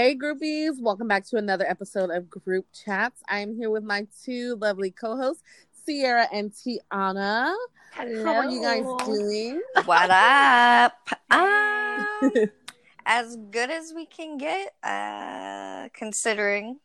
[0.00, 3.20] Hey, groupies, welcome back to another episode of Group Chats.
[3.28, 7.52] I am here with my two lovely co hosts, Sierra and Tiana.
[7.94, 8.24] Hello.
[8.24, 9.60] How are you guys doing?
[9.86, 10.92] What up?
[11.32, 12.30] Um,
[13.06, 16.78] as good as we can get, uh, considering.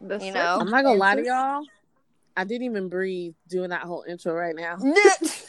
[0.00, 1.62] The You know, I'm not gonna lie to y'all.
[2.36, 4.76] I didn't even breathe doing that whole intro right now.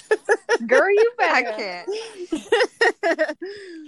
[0.67, 1.85] Girl, you I better.
[3.07, 3.37] can't.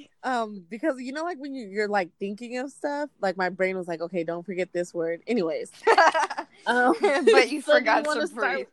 [0.23, 3.77] um, because you know, like when you, you're like thinking of stuff, like my brain
[3.77, 5.21] was like, okay, don't forget this word.
[5.27, 5.71] Anyways,
[6.65, 8.67] um, but you so forgot wanna to start-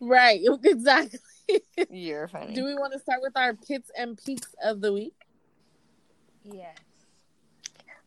[0.00, 0.40] right?
[0.64, 1.18] Exactly.
[1.90, 2.54] You're funny.
[2.54, 5.14] Do we want to start with our pits and peaks of the week?
[6.44, 6.76] Yes.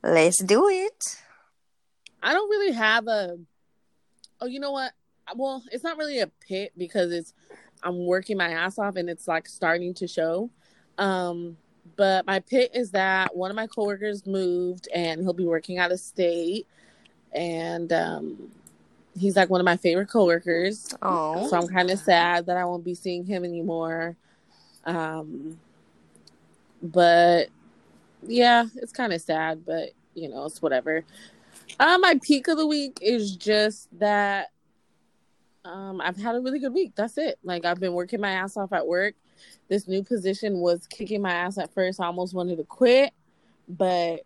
[0.04, 1.22] Let's do it.
[2.24, 3.38] I don't really have a.
[4.40, 4.94] Oh, you know what?
[5.36, 7.34] Well, it's not really a pit because it's
[7.84, 10.50] I'm working my ass off and it's like starting to show.
[10.98, 11.58] Um,
[11.96, 15.92] but my pit is that one of my coworkers moved and he'll be working out
[15.92, 16.68] of state,
[17.34, 18.52] and um,
[19.18, 20.94] he's like one of my favorite coworkers.
[21.02, 24.16] Oh, So I'm kind of sad that I won't be seeing him anymore.
[24.86, 25.60] Um,
[26.82, 27.50] but
[28.24, 31.04] yeah, it's kind of sad, but you know, it's whatever.
[31.80, 34.52] Uh, my peak of the week is just that
[35.66, 36.94] um, I've had a really good week.
[36.96, 37.40] That's it.
[37.44, 39.16] Like I've been working my ass off at work.
[39.68, 42.00] This new position was kicking my ass at first.
[42.00, 43.14] I almost wanted to quit,
[43.68, 44.22] but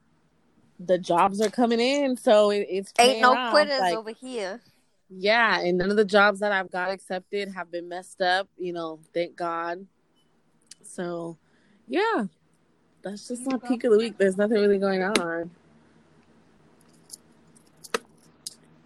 [0.79, 3.51] the jobs are coming in, so it, it's ain't no off.
[3.51, 4.61] quitters Like, over here.
[5.09, 8.73] yeah, and none of the jobs that I've got accepted have been messed up, you
[8.73, 9.85] know, thank God.
[10.83, 11.37] So,
[11.87, 12.25] yeah,
[13.01, 14.17] that's just my peak of the week.
[14.17, 15.51] There's nothing really going on.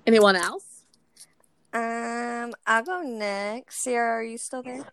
[0.05, 0.68] Anyone else?
[1.73, 3.81] Um, I'll go next.
[3.81, 4.83] Sierra, are you still there?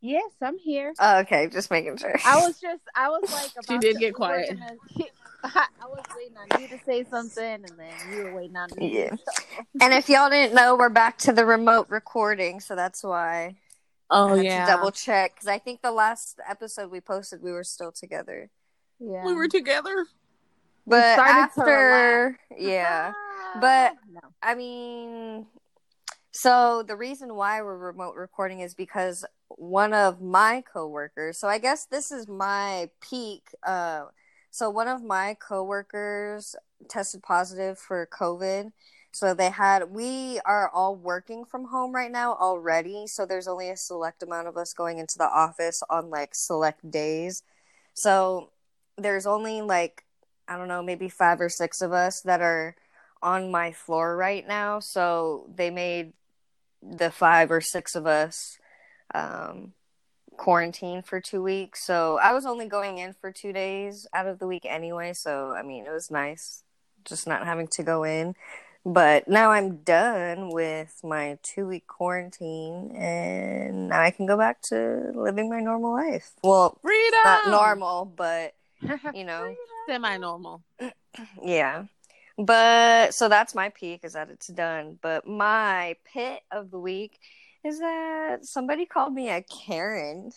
[0.00, 0.92] Yes, I'm here.
[1.00, 2.14] Oh, okay, just making sure.
[2.24, 4.58] I was just, I was like, about She did to- get quiet.
[4.58, 4.76] gonna-
[5.44, 8.68] I, I was waiting on you to say something, and then you were waiting on
[8.76, 8.98] me.
[8.98, 9.14] Yeah.
[9.80, 13.56] And if y'all didn't know, we're back to the remote recording, so that's why
[14.10, 17.42] Oh I had yeah, to double check because I think the last episode we posted,
[17.42, 18.50] we were still together.
[18.98, 19.24] Yeah.
[19.24, 20.06] we were together.
[20.86, 24.20] But started to after, yeah, Ah, But- no.
[24.42, 25.46] I mean,
[26.36, 31.38] so the reason why we're remote recording is because one of my coworkers.
[31.38, 33.48] So I guess this is my peak.
[33.66, 34.04] Uh,
[34.50, 36.54] so one of my coworkers
[36.90, 38.72] tested positive for COVID.
[39.12, 39.90] So they had.
[39.90, 43.06] We are all working from home right now already.
[43.06, 46.90] So there's only a select amount of us going into the office on like select
[46.90, 47.44] days.
[47.94, 48.50] So
[48.98, 50.04] there's only like
[50.46, 52.76] I don't know, maybe five or six of us that are
[53.22, 54.80] on my floor right now.
[54.80, 56.12] So they made
[56.82, 58.58] the five or six of us
[59.14, 59.72] um,
[60.36, 61.84] quarantine for two weeks.
[61.84, 65.12] So I was only going in for two days out of the week anyway.
[65.12, 66.62] So, I mean, it was nice
[67.04, 68.34] just not having to go in.
[68.84, 74.62] But now I'm done with my two week quarantine and now I can go back
[74.68, 76.30] to living my normal life.
[76.44, 78.54] Well, Freedom, not normal, but
[79.14, 79.52] you know,
[79.88, 80.62] semi-normal.
[81.42, 81.86] yeah.
[82.38, 84.98] But so that's my peak is that it's done.
[85.00, 87.18] But my pit of the week
[87.64, 90.30] is that somebody called me a Karen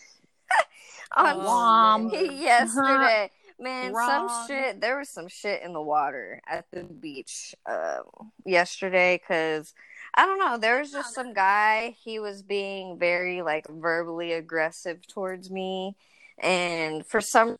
[1.16, 3.30] on Oh, yesterday.
[3.58, 4.80] Man, some shit.
[4.80, 9.74] There was some shit in the water at the beach um, yesterday because
[10.14, 10.56] I don't know.
[10.56, 11.94] There was just some guy.
[12.02, 15.94] He was being very like verbally aggressive towards me,
[16.38, 17.58] and for some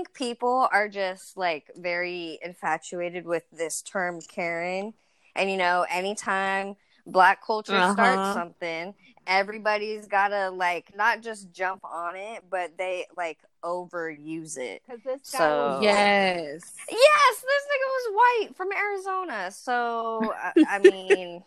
[0.00, 4.94] think people are just like very infatuated with this term Karen.
[5.36, 7.92] And you know, anytime black culture Uh-huh.
[7.92, 8.94] starts something,
[9.26, 14.82] everybody's gotta like not just jump on it, but they like overuse it.
[14.86, 16.72] Because this guy So- was Yes.
[16.90, 19.50] Yes, this nigga was white from Arizona.
[19.50, 21.42] So I, I mean,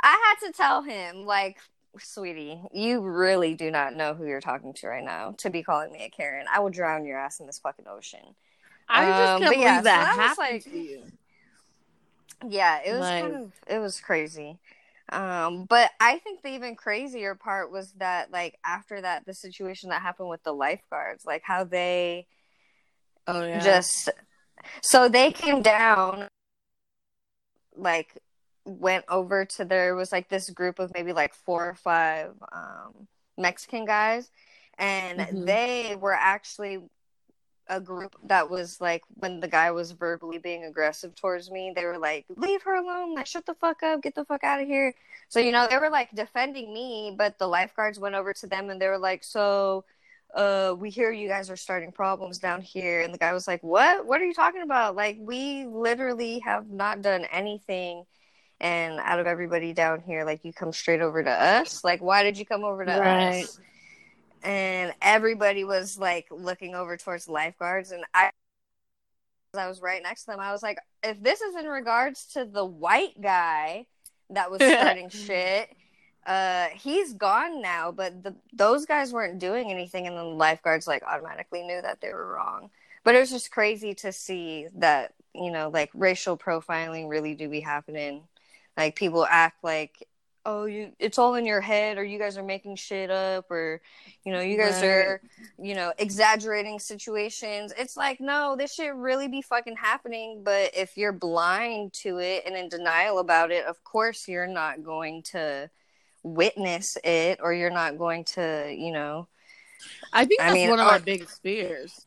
[0.00, 1.58] I had to tell him like,
[1.98, 5.92] sweetie, you really do not know who you're talking to right now to be calling
[5.92, 6.46] me a Karen.
[6.52, 8.34] I will drown your ass in this fucking ocean.
[8.88, 11.02] I just Um, can't believe yeah, that was, happened like- to you.
[12.46, 14.58] Yeah, it was Like- kind of it was crazy.
[15.10, 19.88] Um, but I think the even crazier part was that like after that the situation
[19.90, 22.26] that happened with the lifeguards, like how they
[23.26, 23.58] Oh yeah.
[23.60, 24.10] just
[24.82, 26.28] so they came down
[27.74, 28.16] like
[28.68, 33.08] went over to there was like this group of maybe like four or five um
[33.36, 34.30] mexican guys
[34.78, 35.46] and Mhm.
[35.46, 36.80] they were actually
[37.70, 41.84] a group that was like when the guy was verbally being aggressive towards me they
[41.84, 44.66] were like leave her alone like shut the fuck up get the fuck out of
[44.66, 44.94] here
[45.28, 48.70] so you know they were like defending me but the lifeguards went over to them
[48.70, 49.84] and they were like so
[50.34, 53.00] uh, we hear you guys are starting problems down here.
[53.00, 54.04] And the guy was like, what?
[54.04, 54.94] What are you talking about?
[54.94, 58.04] Like, we literally have not done anything.
[58.60, 61.84] And out of everybody down here, like, you come straight over to us.
[61.84, 63.44] Like, why did you come over to Right.
[63.44, 63.60] us?
[64.42, 67.90] And everybody was like looking over towards lifeguards.
[67.92, 68.30] And I,
[69.56, 70.40] I was right next to them.
[70.40, 73.86] I was like, if this is in regards to the white guy
[74.30, 75.74] that was starting shit,
[76.26, 77.90] uh, he's gone now.
[77.90, 82.12] But the those guys weren't doing anything, and the lifeguards like automatically knew that they
[82.12, 82.70] were wrong.
[83.04, 87.48] But it was just crazy to see that you know, like racial profiling really do
[87.48, 88.22] be happening.
[88.78, 90.06] Like people act like,
[90.46, 93.82] oh, you, it's all in your head, or you guys are making shit up, or
[94.24, 94.84] you know, you guys Right.
[94.88, 95.20] are
[95.60, 97.72] you know, exaggerating situations.
[97.76, 100.42] It's like, no, this shit really be fucking happening.
[100.44, 104.84] But if you're blind to it and in denial about it, of course you're not
[104.84, 105.68] going to
[106.22, 109.26] witness it or you're not going to, you know.
[110.12, 112.06] I think I that's mean, one of our- my biggest fears.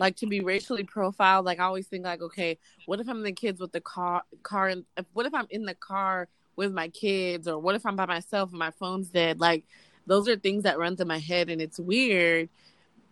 [0.00, 1.44] Like to be racially profiled.
[1.44, 4.22] Like I always think, like, okay, what if I'm the kids with the car?
[4.42, 4.72] Car.
[5.12, 6.26] What if I'm in the car
[6.56, 9.40] with my kids, or what if I'm by myself and my phone's dead?
[9.40, 9.64] Like
[10.06, 12.48] those are things that run through my head, and it's weird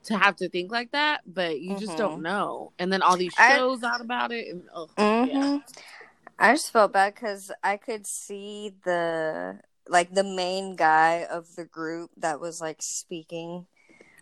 [0.04, 1.98] to have to think like that, but you just Mhm.
[1.98, 2.72] don't know.
[2.78, 5.28] And then all these I- shows out about it, and oh, Mhm.
[5.28, 5.58] yeah,
[6.38, 11.64] I just felt bad because I could see the like the main guy of the
[11.64, 13.66] group that was like speaking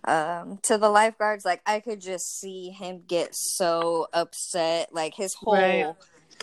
[0.04, 5.34] um to the lifeguards like i could just see him get so upset like his
[5.34, 5.87] whole Right.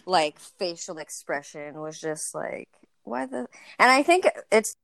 [0.06, 2.68] like facial expression was just like
[3.04, 3.48] why the
[3.80, 4.76] and i think it's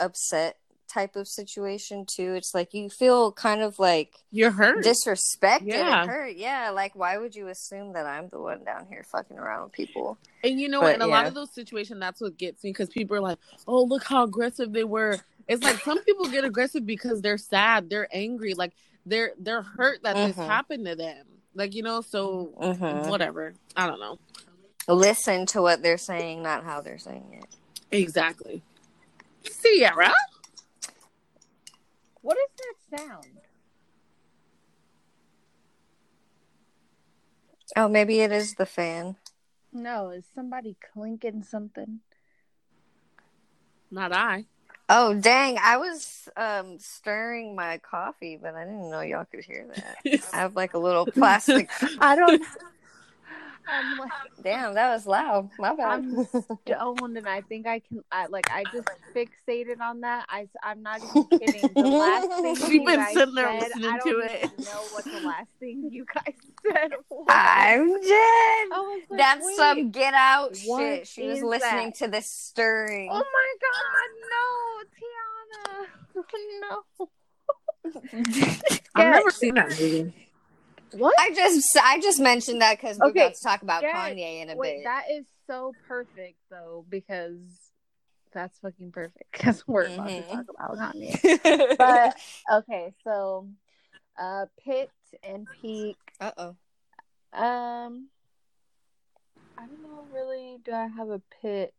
[0.00, 0.56] upset
[0.92, 4.84] type of situation too it's like you feel kind of like you're hurt.
[4.84, 6.06] disrespected Yeah.
[6.06, 9.64] hurt yeah like why would you assume that i'm the one down here fucking around
[9.64, 12.64] with people And you know, But, in a lot of those situations, that's what gets
[12.64, 13.38] me because people are like,
[13.68, 15.16] "Oh, look how aggressive they were."
[15.48, 18.72] It's like some people get aggressive because they're sad, they're angry, like
[19.06, 20.46] they're they're hurt that this Mhm.
[20.46, 21.26] happened to them.
[21.54, 23.08] Like you know, so Mhm.
[23.08, 23.54] whatever.
[23.76, 24.18] I don't know
[24.88, 27.56] listen to what they're saying not how they're saying it
[27.92, 28.62] exactly.
[29.44, 30.12] Sierra,
[32.20, 32.50] What is
[32.90, 33.26] that sound?
[37.76, 39.16] oh maybe it is the fan
[39.72, 42.00] No, is somebody clinking something?
[43.90, 44.46] not I.
[44.92, 49.66] oh dang i was um stirring my coffee but i didn't know y'all could hear
[49.74, 49.96] that
[50.32, 52.42] i have like a little plastic I don't.
[53.68, 54.10] I'm like,
[54.42, 56.24] damn that was loud my bad I'm
[56.66, 58.02] stoned, and I think I can.
[58.10, 58.50] I like.
[58.50, 60.26] I just fixated on that.
[60.28, 60.48] I.
[60.62, 61.70] I'm not even kidding.
[61.74, 64.44] The last thing She's you been sitting there said, listening I to don't it.
[64.44, 66.34] even know what the last thing you guys
[66.72, 67.26] said was.
[67.28, 68.68] i'm dead
[69.10, 69.56] like, That's wait.
[69.56, 71.06] some get out shit.
[71.06, 71.94] She was listening that?
[71.96, 73.08] to this stirring.
[73.10, 75.86] Oh my god, no, Tiana.
[76.60, 77.08] No.
[78.94, 80.21] I've never seen that movie.
[80.92, 81.14] What?
[81.18, 84.50] I just I just mentioned that because we're Okay, about to talk about Kanye in
[84.50, 84.84] a Wait, bit.
[84.84, 87.38] that is so perfect though because
[88.32, 90.28] that's fucking perfect because we're about to Mhm.
[90.28, 91.76] talk about Kanye.
[91.78, 92.14] But
[92.50, 93.48] okay, so
[94.18, 94.90] uh, Pit
[95.22, 95.96] and Peak.
[96.20, 96.56] uh oh.
[97.32, 98.08] Um,
[99.56, 100.06] I don't know.
[100.12, 101.74] Really, do I have a pit?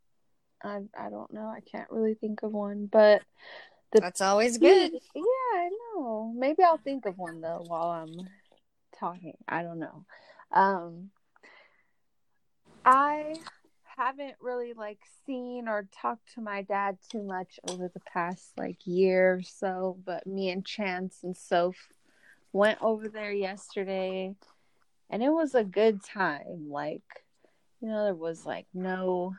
[0.64, 1.48] I I don't know.
[1.48, 3.22] I can't really think of one, but
[3.92, 4.92] the That's always good.
[5.16, 5.22] Yeah,
[5.56, 6.34] I know.
[6.36, 8.28] Maybe I'll think of one though while I'm
[9.04, 9.38] talking.
[9.48, 10.06] I don't know.
[10.52, 11.10] Um
[12.86, 13.36] I
[13.98, 18.78] haven't really like seen or talked to my dad too much over the past like
[18.86, 21.90] year or so, but me and Chance and Soph
[22.54, 24.36] went over there yesterday
[25.10, 26.70] and it was a good time.
[26.70, 27.04] Like,
[27.82, 29.36] you know, there was like no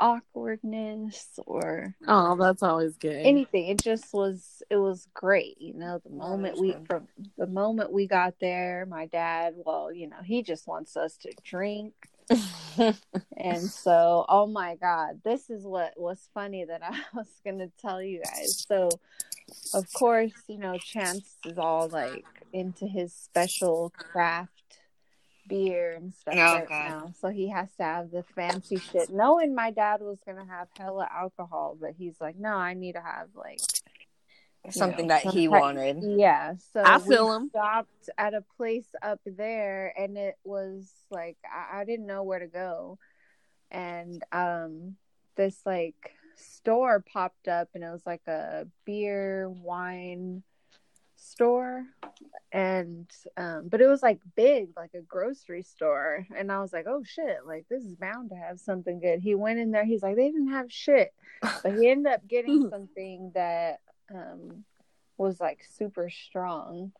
[0.00, 3.14] awkwardness or Oh, that's always good.
[3.26, 6.84] anything it just was it was great you know the moment we Awesome.
[6.86, 11.16] from the moment we got there my dad well you know he just wants us
[11.18, 11.92] to drink
[13.36, 18.02] and so oh my god this is what was funny that i was gonna tell
[18.02, 18.88] you guys so
[19.74, 24.59] of course you know chance is all like into his special craft
[25.50, 26.88] beer and stuff Oh, right God.
[26.90, 30.68] now so he has to have the fancy shit knowing my dad was gonna have
[30.78, 33.60] hella alcohol but he's like no i need to have like
[34.70, 36.02] Something know, that he type- wanted.
[36.02, 37.48] yeah, so I we him.
[37.48, 42.40] Stopped at a place up there, and it was like I, I didn't know where
[42.40, 42.98] to go,
[43.70, 44.96] and um,
[45.36, 50.42] this like store popped up, and it was like a beer wine
[51.20, 51.84] store,
[52.52, 56.86] and um, but it was like big, like a grocery store, and I was like,
[56.88, 59.20] oh shit, like this is bound to have something good.
[59.20, 62.68] He went in there, he's like, they didn't have shit, but he ended up getting
[62.70, 63.80] something that
[64.12, 64.64] um
[65.16, 66.92] was like super strong.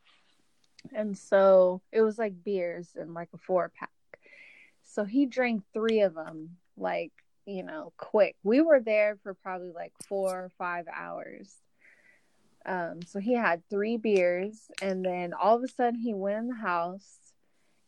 [0.95, 3.91] And so it was like beers and like a four pack.
[4.83, 7.13] So he drank three of them, like,
[7.47, 8.37] you know, quick.
[8.43, 11.55] We were there for probably like four or five hours.
[12.67, 16.49] Um, so he had three beers, and then all of a sudden he went in
[16.49, 17.17] the house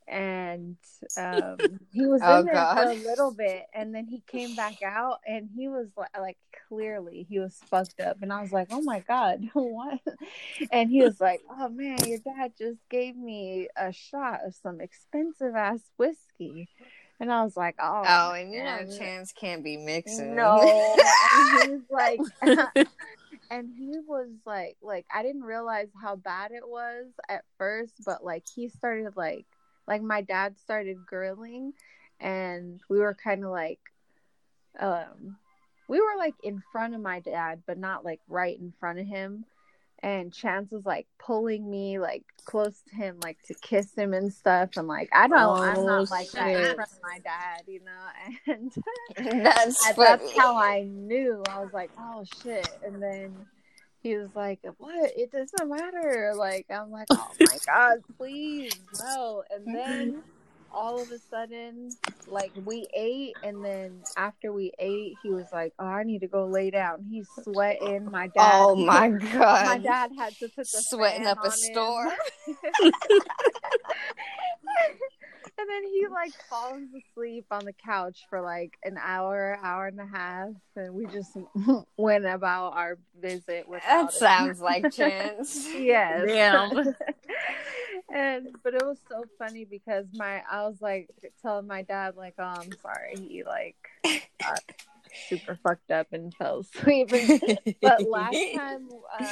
[0.08, 0.76] and
[1.16, 1.58] um,
[1.92, 2.74] he was Oh, in there God.
[2.76, 6.38] for a little bit, and then he came back out, and he was like, like
[6.68, 10.00] clearly he was fucked up, and I was like, oh my god, what?
[10.70, 14.80] And he was like, oh man, your dad just gave me a shot of some
[14.80, 16.68] expensive ass whiskey,
[17.20, 18.84] and I was like, oh, Oh, and you know.
[18.98, 20.34] Chance can't be mixing.
[20.34, 22.20] No, and he like,
[23.52, 28.24] and he was like, like I didn't realize how bad it was at first, but
[28.24, 29.44] like he started like,
[29.86, 31.74] like my dad started grilling,
[32.18, 33.80] and we were kind of like,
[34.80, 35.36] um,
[35.86, 39.06] we were like in front of my dad, but not like right in front of
[39.06, 39.44] him.
[40.02, 44.32] And Chance was like pulling me like close to him, like to kiss him and
[44.32, 44.70] stuff.
[44.76, 46.74] And like I don't, I'm Oh, not like that in shit.
[46.74, 48.52] front of my dad, you know.
[48.52, 48.72] And
[49.44, 51.42] that's and that's how I knew.
[51.48, 52.68] I was like, oh shit.
[52.84, 53.46] And then
[54.02, 55.12] he was like, what?
[55.16, 56.32] It doesn't matter.
[56.36, 59.44] Like, I'm like, oh my God, please, no.
[59.50, 60.20] And then mm-hmm.
[60.72, 61.90] All of a sudden,
[62.26, 63.34] like, we ate.
[63.42, 67.04] And then after we ate, he was like, oh, I need to go lay down.
[67.10, 68.10] He's sweating.
[68.10, 68.32] My dad.
[68.54, 69.66] Oh my god!
[69.66, 72.10] My dad had to put the sweating up a storm.
[75.58, 80.00] and then he like falls asleep on the couch for like an hour, hour and
[80.00, 81.36] a half, and we just
[81.96, 84.10] went about our visit That him.
[84.10, 85.68] sounds like Chance.
[85.74, 86.26] yes.
[86.26, 86.94] Damn.
[88.08, 91.08] And but it was so funny because my I was like
[91.40, 93.76] telling my dad like, oh, I'm sorry, he like
[95.28, 97.10] super fucked up and fell asleep.
[97.82, 98.88] But last time
[99.20, 99.26] um,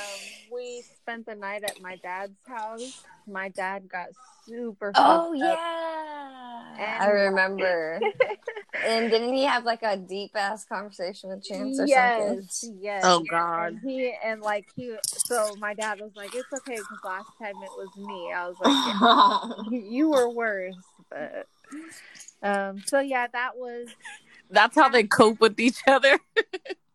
[0.52, 4.08] we spent the night at my dad's house, my dad got
[4.46, 4.92] super.
[4.96, 5.58] Oh fucked up.
[5.58, 8.00] yeah, And- I remember.
[8.86, 12.78] and didn't he have like a deep ass conversation with Chance or yes, something?
[12.82, 13.02] yes.
[13.04, 13.72] Oh, God.
[13.72, 14.94] And he and like he.
[15.06, 18.32] So my dad was like, "It's okay," because last time it was me.
[18.34, 20.74] I was like, "Yeah, "You were worse,"
[21.08, 21.46] but.
[22.42, 22.82] Um.
[22.86, 23.88] So yeah, that was
[24.50, 26.18] That's how they cope with each other.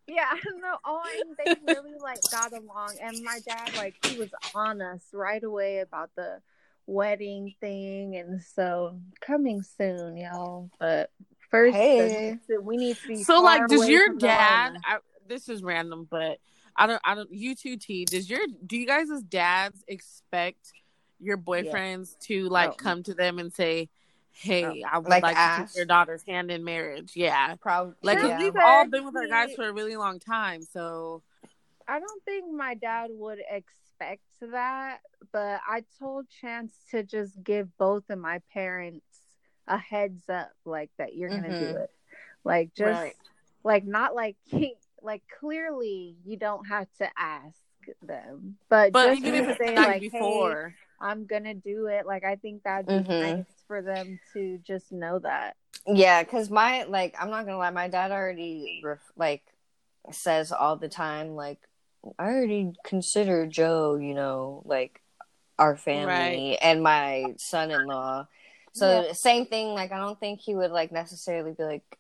[0.07, 1.35] Yeah, no, oh, and
[1.65, 5.79] they really like got along, and my dad like he was on us right away
[5.79, 6.41] about the
[6.85, 10.69] wedding thing, and so coming soon, y'all.
[10.79, 11.09] But
[11.49, 12.37] first, Hey.
[12.47, 14.77] the- we need to be So, like, does your dad?
[14.85, 16.37] I, this is random, but
[16.77, 17.01] I don't.
[17.03, 17.33] I don't.
[17.33, 18.05] You two, T.
[18.05, 20.71] Does your do you guys as dads expect
[21.19, 22.49] your boyfriends to oh.
[22.53, 22.75] like Oh.
[22.75, 23.89] come to them and say,
[24.35, 25.73] "Hey, I would Like like, to ask?
[25.73, 27.13] take your daughter's hand in marriage"?
[27.15, 27.55] Yeah.
[27.55, 27.95] Probably.
[28.03, 28.37] Like yeah.
[28.37, 31.23] we've all been with our guys for a really long time, so
[31.87, 34.99] I don't think my dad would expect that,
[35.31, 39.05] but I told Chance to just give both of my parents
[39.67, 41.83] a heads up, like that you're gonna do Mhm.
[41.83, 41.91] it,
[42.43, 43.15] like just Right.
[43.63, 44.35] like not like
[45.01, 47.57] like clearly you don't have to ask
[48.01, 50.75] them, but, but just even if to it's say the night like, hey, before,
[51.05, 52.07] I'm gonna do it.
[52.07, 53.37] Like I think that'd be Mhm.
[53.37, 55.55] nice for them to just know that.
[55.85, 59.43] Yeah, because my like, I'm not gonna lie, my dad already ref- like
[60.11, 61.59] says all the time, like,
[62.19, 65.01] I already consider Joe, you know, like
[65.59, 66.05] our family
[66.51, 66.57] Right.
[66.61, 68.27] and my son-in-law.
[68.73, 69.69] So same thing.
[69.69, 71.97] Like, I don't think he would like necessarily be like,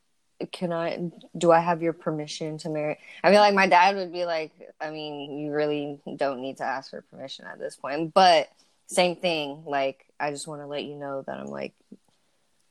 [0.51, 1.09] "Can I?
[1.37, 4.51] Do I have your permission to marry?" I mean, like my dad would be like,
[4.81, 8.49] "I mean, you really don't need to ask for permission at this point." But
[8.87, 9.63] same thing.
[9.65, 11.73] Like, I just want to let you know that I'm like,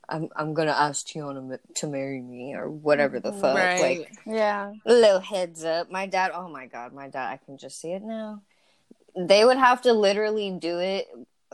[0.09, 3.55] I'm I'm gonna ask Tiana to marry me or whatever the fuck.
[3.55, 3.81] right?
[3.81, 4.75] Like Yeah.
[4.85, 5.91] little heads up.
[5.91, 6.33] My dad.
[6.35, 7.31] Oh my god, my dad.
[7.31, 8.43] I can just see it now.
[9.17, 11.07] They would have to literally do it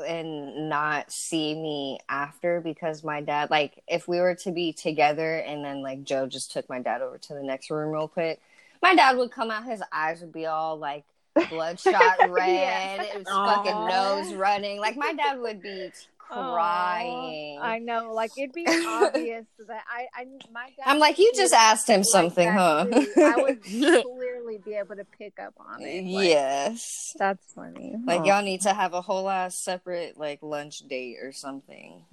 [0.07, 5.37] and not see me after because my dad like if we were to be together
[5.37, 8.41] and then like Joe just took my dad over to the next room real quick,
[8.83, 11.05] my dad would come out, his eyes would be all like
[11.49, 11.95] bloodshot
[12.31, 13.03] red, Yeah.
[13.05, 13.55] his Aw.
[13.55, 14.81] fucking nose running.
[14.81, 17.59] Like my dad would be crying.
[17.61, 18.13] Aw, I know.
[18.15, 20.85] Like it'd be obvious that I, I, my dad.
[20.87, 22.87] I'm like, you just asked him like something, huh?
[22.91, 26.05] I would clearly be able to pick up on it.
[26.05, 27.15] Like, yes.
[27.19, 27.97] that's funny.
[28.05, 28.25] Like Aw.
[28.25, 32.05] y'all need to have a whole ass separate like lunch date or something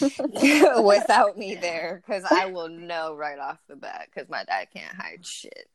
[0.00, 4.94] without me there because I will know right off the bat because my dad can't
[4.94, 5.66] hide shit.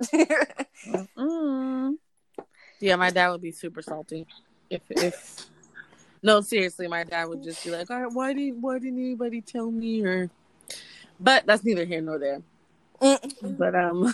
[2.80, 4.28] Yeah, my dad would be super salty
[4.70, 5.48] if if.
[6.22, 9.42] No, seriously, my dad would just be like, "All right, why didn't why didn't anybody
[9.42, 10.30] tell me?" Or,
[11.20, 12.42] but that's neither here nor there.
[13.42, 14.14] But um,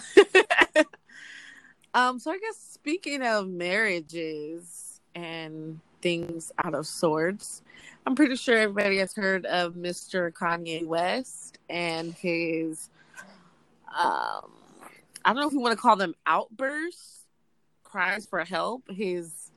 [1.94, 2.20] um.
[2.20, 7.62] So I guess speaking of marriages, and things out of sorts.
[8.06, 10.32] I'm pretty sure everybody has heard of Mr.
[10.32, 12.90] Kanye West and his
[13.88, 14.52] um
[15.24, 17.21] I don't know if you want to call them outbursts,
[17.92, 19.52] cries for help, his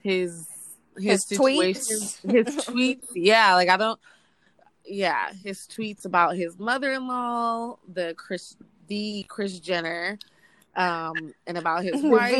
[0.00, 0.48] his
[0.96, 2.20] his, His tweets.
[2.30, 3.06] his tweets.
[3.14, 4.00] Yeah, like I don't
[4.84, 8.56] yeah, his tweets about his mother-in-law, the Chris
[8.88, 10.18] the Kris Jenner
[10.76, 12.32] um and about his wife.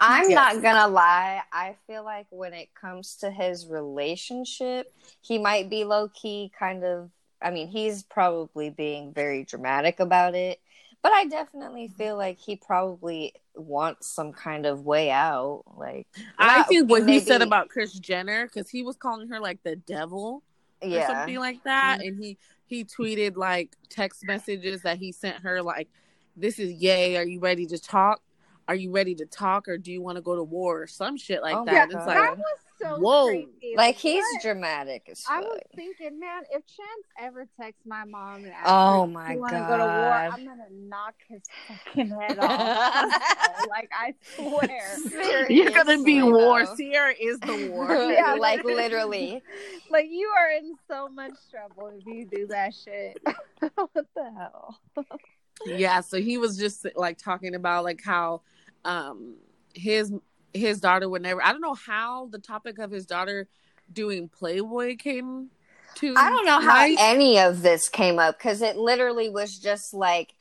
[0.00, 0.34] I'm Yes.
[0.34, 1.42] not gonna lie.
[1.52, 4.92] I feel like when it comes to his relationship,
[5.22, 7.10] he might be low key kind of.
[7.42, 10.60] I mean, he's probably being very dramatic about it,
[11.02, 15.62] but I definitely feel like he probably wants some kind of way out.
[15.76, 16.06] Like,
[16.38, 19.62] I not- think what he said about Kris Jenner, because he was calling her like
[19.62, 20.42] the devil
[20.82, 22.08] or yeah, something like that, mm-hmm.
[22.08, 25.88] and he he tweeted like text messages that he sent her like,
[26.36, 27.16] "This is yay.
[27.16, 28.20] Are you ready to talk?
[28.66, 31.16] Are you ready to talk, or do you want to go to war or some
[31.16, 33.26] shit like Oh that?" my And it's like, that was so Whoa.
[33.28, 33.74] crazy.
[33.76, 34.42] like he's what?
[34.42, 39.02] dramatic as I was thinking, man, if Chance ever texts my mom and asks Oh
[39.02, 40.30] her, my "You want to go to war?" God.
[40.32, 42.48] I'm gonna knock his fucking head off.
[43.68, 45.50] like I swear.
[45.50, 46.76] "You're gonna be Seriously, war.
[46.76, 49.42] Sierra is the war." Yeah, like like- literally.
[49.90, 53.18] Like you are in so much trouble if you do that shit.
[53.74, 54.78] what the hell?
[55.66, 58.40] yeah so he was just like talking about like how
[58.84, 59.36] um
[59.74, 60.12] his
[60.54, 63.46] his daughter would never i don't know how the topic of his daughter
[63.92, 65.50] doing playboy came
[65.94, 69.94] to I don't know how any of this came up because it literally was just
[69.94, 70.34] like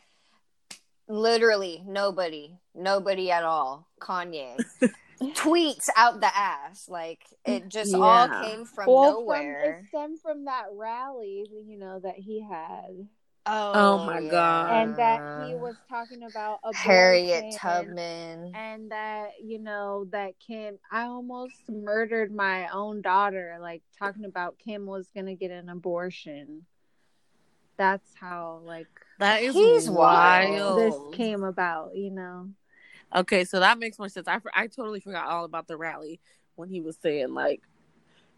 [1.07, 3.87] literally nobody, nobody at all.
[3.99, 4.63] Kanye
[5.21, 6.87] tweets out the ass.
[6.89, 9.63] Like it just all came from well, nowhere.
[9.63, 13.07] from it stemmed from that rally, you know, that he had,
[13.45, 14.71] oh, my God.
[14.71, 18.51] and that he was talking about abortion, Harriet Tubman.
[18.55, 20.77] and that you know that Kim.
[20.91, 23.57] I almost murdered my own daughter.
[23.59, 26.65] Like talking about Kim was gonna get an abortion.
[27.77, 28.87] That's how like
[29.19, 31.95] that is He's wild this came about.
[31.95, 32.49] You know.
[33.15, 36.19] okay so that makes more sense i, I totally forgot all about the rally
[36.55, 37.61] when he was saying like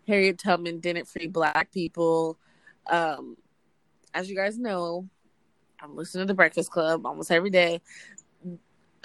[0.05, 2.37] harriet tubman didn't free black people
[2.89, 3.37] um
[4.15, 5.07] as you guys know
[5.81, 7.79] i'm listening to the breakfast club almost every day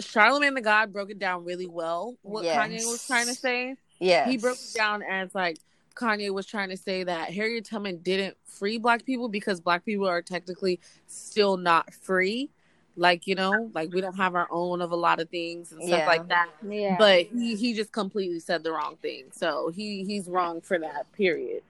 [0.01, 2.57] Charlamagne the god broke it down really well what Yes.
[2.57, 4.27] kanye was trying to say Yeah.
[4.29, 5.59] he broke it down as like
[5.97, 10.07] Kanye was trying to say that Harriet Tubman didn't free black people because black people
[10.09, 12.49] are technically still not free.
[12.97, 15.83] Like, you know, like we don't have our own of a lot of things and
[15.83, 16.07] stuff Yeah.
[16.07, 16.49] like that.
[16.67, 16.97] Yeah.
[16.97, 19.25] But he, he just completely said the wrong thing.
[19.33, 21.63] So he, he's wrong for that, period.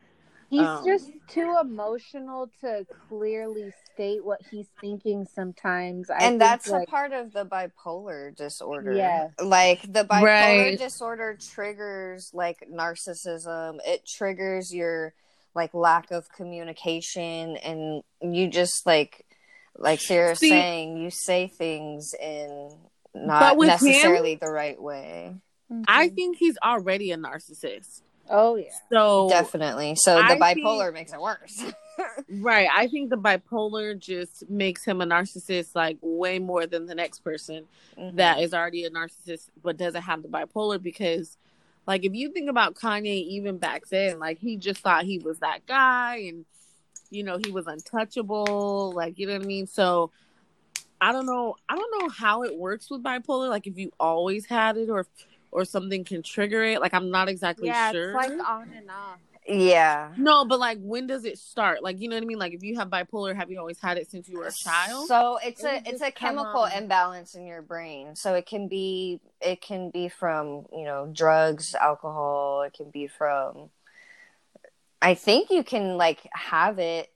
[0.51, 6.11] He's Um, just too emotional to clearly state what he's thinking sometimes.
[6.11, 8.93] I think, and that's like, a part of the bipolar disorder.
[8.93, 9.31] Yes.
[9.41, 10.79] Like the bipolar Right.
[10.79, 13.79] disorder triggers like narcissism.
[13.87, 15.15] It triggers your
[15.55, 19.25] like lack of communication and you just like
[19.79, 22.77] like Sarah's See- saying, you say things in
[23.15, 25.37] not with him- necessarily the right way.
[25.87, 26.15] I Mhm.
[26.17, 28.03] think he's already a narcissist.
[28.31, 28.71] Oh yeah.
[28.91, 29.95] So Definitely.
[29.97, 31.65] So the I bipolar think- makes it worse.
[32.31, 32.67] Right.
[32.75, 37.19] I think the bipolar just makes him a narcissist like way more than the next
[37.19, 37.67] person
[37.99, 38.17] Mhm.
[38.17, 41.37] that is already a narcissist but doesn't have the bipolar because
[41.87, 45.41] like if you think about Kanye even back then, like he just thought he was
[45.41, 46.47] that guy and
[47.11, 49.67] you know, he was untouchable, like you know what I mean?
[49.67, 50.11] So
[51.03, 54.47] I don't know I don't know how it works with bipolar, like if you always
[54.47, 55.07] had it or
[55.53, 56.81] or something can trigger it.
[56.81, 58.11] Like I'm not exactly Yeah, sure.
[58.11, 59.19] it's like on and off.
[59.49, 60.13] yeah.
[60.17, 61.83] no, but like when does it start?
[61.83, 62.39] Like you know what I mean?
[62.39, 65.09] Like if you have bipolar, have you always had it since you were a child?
[65.09, 66.73] So it's It a it's a chemical on.
[66.73, 68.15] imbalance in your brain.
[68.17, 73.07] So it can be it can be from, you know, drugs, alcohol, it can be
[73.07, 73.71] from
[75.03, 77.11] I think you can like have it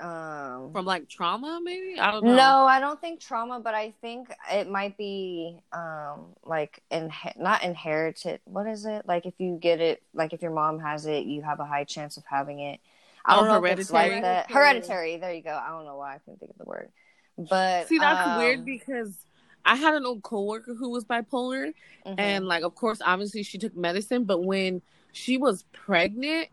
[0.00, 1.98] um From like trauma, maybe?
[2.00, 2.36] I don't know.
[2.36, 7.64] no, I don't think trauma, but I think it might be um like in not
[7.64, 8.40] inherited.
[8.44, 9.06] What is it?
[9.06, 11.84] Like if you get it, like if your mom has it, you have a high
[11.84, 12.80] chance of having it.
[13.24, 14.20] I Oh, don't know if it's like hereditary?
[14.20, 14.50] that.
[14.50, 15.16] Hereditary.
[15.18, 15.50] There you go.
[15.54, 16.90] I don't know why I couldn't think of the word,
[17.38, 19.26] but See, that's um, weird because
[19.64, 21.72] I had an old coworker who was bipolar,
[22.06, 22.18] mhm.
[22.18, 26.48] and like, of course, obviously, she took medicine, but when she was pregnant,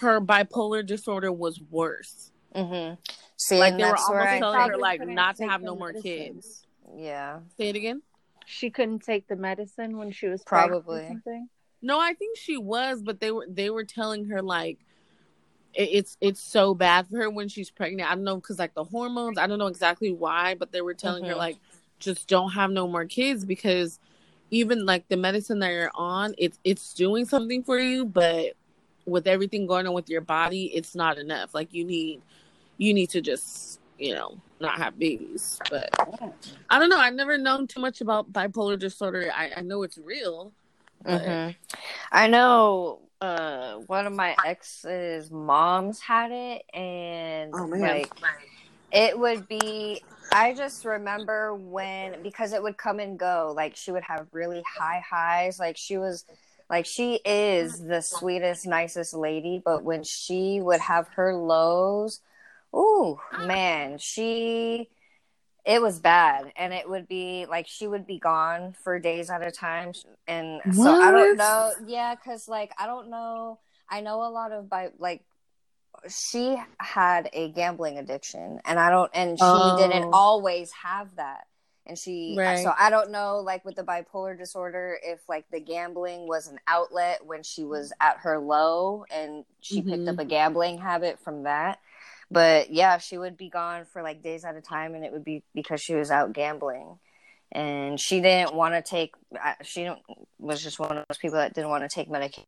[0.00, 2.32] her bipolar disorder was worse.
[2.56, 2.94] Mm-hmm.
[3.36, 6.02] See, like they were almost telling her like couldn't to have no more medicine.
[6.34, 6.66] kids.
[6.96, 7.40] yeah.
[7.56, 8.02] Say it again.
[8.46, 11.06] She couldn't take the medicine when she was Probably.
[11.08, 11.48] something.
[11.82, 14.78] No, I think she was, but they were they were telling her like
[15.74, 18.10] it, it's it's so bad for her when she's pregnant.
[18.10, 19.36] I don't know because like the hormones.
[19.36, 21.38] I don't know exactly why, but they were telling her Mhm.
[21.38, 21.56] like
[21.98, 23.98] just don't have no more kids because
[24.50, 28.52] even like the medicine that you're on, it's it's doing something for you, but
[29.04, 31.52] with everything going on with your body, it's not enough.
[31.54, 32.22] Like you need
[32.78, 35.58] you need to just, you know, not have babies.
[35.70, 35.90] But
[36.70, 36.98] I don't know.
[36.98, 39.30] I've never known too much about bipolar disorder.
[39.34, 40.52] I, I know it's real.
[41.02, 41.22] But...
[41.22, 41.50] Mm-hmm.
[42.12, 47.80] I know uh one of my ex's moms had it and Oh, man.
[47.80, 48.12] like
[48.92, 53.52] it would be I just remember when because it would come and go.
[53.56, 55.58] Like she would have really high highs.
[55.58, 56.24] Like she was
[56.68, 62.20] like she is the sweetest, nicest lady, but when she would have her lows,
[62.76, 64.88] ooh man, she
[65.64, 66.52] it was bad.
[66.56, 69.92] And it would be like she would be gone for days at a time.
[70.28, 73.58] And so i don't know yeah because like i don't know.
[73.88, 75.24] I know a lot of by like
[76.08, 79.76] she had a gambling addiction and i don't and she Oh.
[79.76, 81.46] didn't always have that.
[81.86, 82.62] And she Right.
[82.64, 86.58] so i don't know like with the bipolar disorder if like the gambling was an
[86.66, 90.08] outlet when she was at her low and she picked Mhm.
[90.10, 91.78] up a gambling habit from that
[92.30, 95.24] but yeah she would be gone for like days at a time and it would
[95.24, 96.98] be because she was out gambling
[97.52, 99.14] and she didn't want to take
[99.62, 99.88] she
[100.38, 102.44] was just one of those people that didn't want to take medication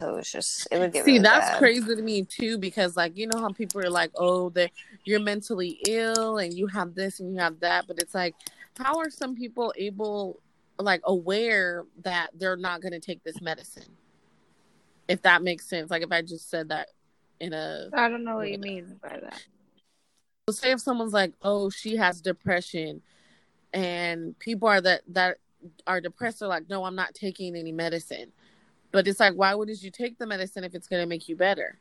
[0.00, 1.58] so it was just it would get See, really that's bad.
[1.58, 4.70] crazy to me too, because like you know how people are like, "Oh, that
[5.04, 8.34] you're mentally ill and you have this and you have that," but it's like,
[8.78, 10.40] how are some people able,
[10.78, 13.96] like, aware that they're not going to take this medicine?
[15.08, 16.88] If that makes sense, like if I just said that
[17.40, 19.42] in a, I don't know what you mean by that.
[20.48, 23.02] so say if someone's like, "Oh, she has depression,"
[23.72, 25.38] and people are that that
[25.86, 28.32] are depressed are like, "No, I'm not taking any medicine,"
[28.92, 31.36] but it's like, why wouldn't you take the medicine if it's going to make you
[31.36, 31.78] better?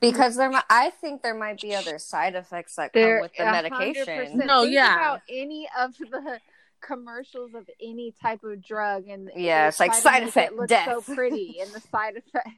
[0.00, 3.46] because there mi- i think there might be other side effects that come with the
[3.48, 4.46] a medication hundred percent.
[4.46, 4.94] No, Think yeah.
[4.96, 6.40] About any of the
[6.80, 10.88] commercials of any type of drug, and Yeah, it's like side effect, it death.
[10.88, 12.48] so pretty, and the side effect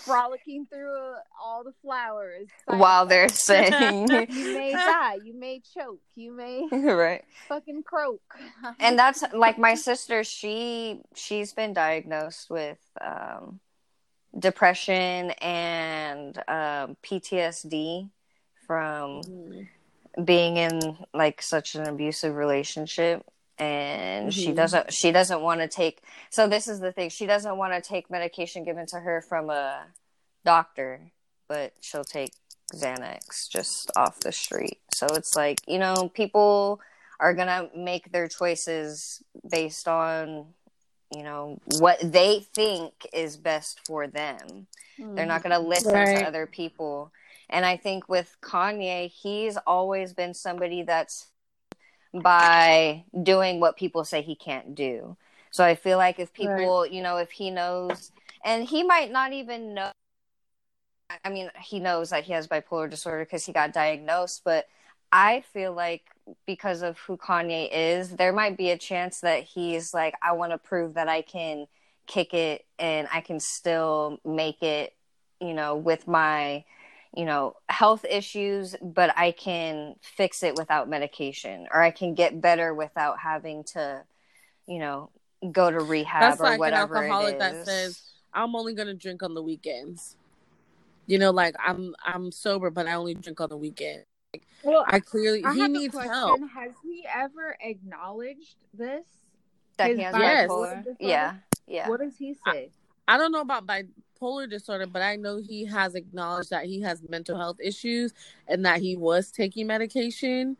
[0.00, 5.18] frolicking through uh, all the flowers while they're saying You may die.
[5.22, 6.00] You may choke.
[6.14, 8.20] You may right fucking croak.
[8.80, 13.60] and that's like my sister she she's been diagnosed with um
[14.38, 18.08] depression and um ptsd
[18.66, 19.20] from
[20.24, 23.24] being in like such an abusive relationship
[23.58, 24.56] and she Mhm.
[24.56, 27.80] doesn't she doesn't want to take so this is the thing she doesn't want to
[27.86, 29.86] take medication given to her from a
[30.44, 31.12] doctor
[31.48, 32.32] but she'll take
[32.74, 36.80] xanax just off the street so it's like you know people
[37.20, 40.46] are gonna make their choices based on
[41.14, 44.66] you know what they think is best for them
[44.98, 46.16] they're not going to listen Right.
[46.20, 47.12] to other people.
[47.50, 51.26] And I think with Kanye, he's always been somebody that's
[52.14, 55.16] by doing what people say he can't do.
[55.50, 58.10] So I feel like if people, you know, if he knows,
[58.44, 59.90] and he might not even know,
[61.24, 64.66] I mean, he knows that he has bipolar disorder because he got diagnosed, but
[65.12, 66.02] I feel like
[66.46, 70.52] because of who Kanye is, there might be a chance that he's like, I want
[70.52, 71.66] to prove that I can
[72.06, 74.94] kick it and I can still make it,
[75.40, 76.64] you know, with my,
[77.14, 82.40] you know, health issues, but I can fix it without medication or I can get
[82.40, 84.02] better without having to,
[84.66, 85.10] you know,
[85.50, 87.64] go to rehab That's or like an alcoholic it that is.
[87.64, 90.16] says, I'm only gonna drink on the weekends.
[91.06, 94.04] You know, like I'm I'm sober, but I only drink on the weekend.
[94.62, 96.12] Well, I clearly I he needs question.
[96.12, 96.40] help.
[96.54, 99.04] Has he ever acknowledged this?
[99.78, 100.48] that His he has Yes.
[100.48, 100.84] bipolar.
[100.84, 100.96] disorder?
[101.00, 101.34] Yeah.
[101.66, 101.88] Yeah.
[101.88, 102.70] What does he say?
[103.08, 103.66] I don't know about
[104.22, 108.12] bipolar disorder, but I know he has acknowledged that he has mental health issues
[108.48, 110.56] and that he was taking medication.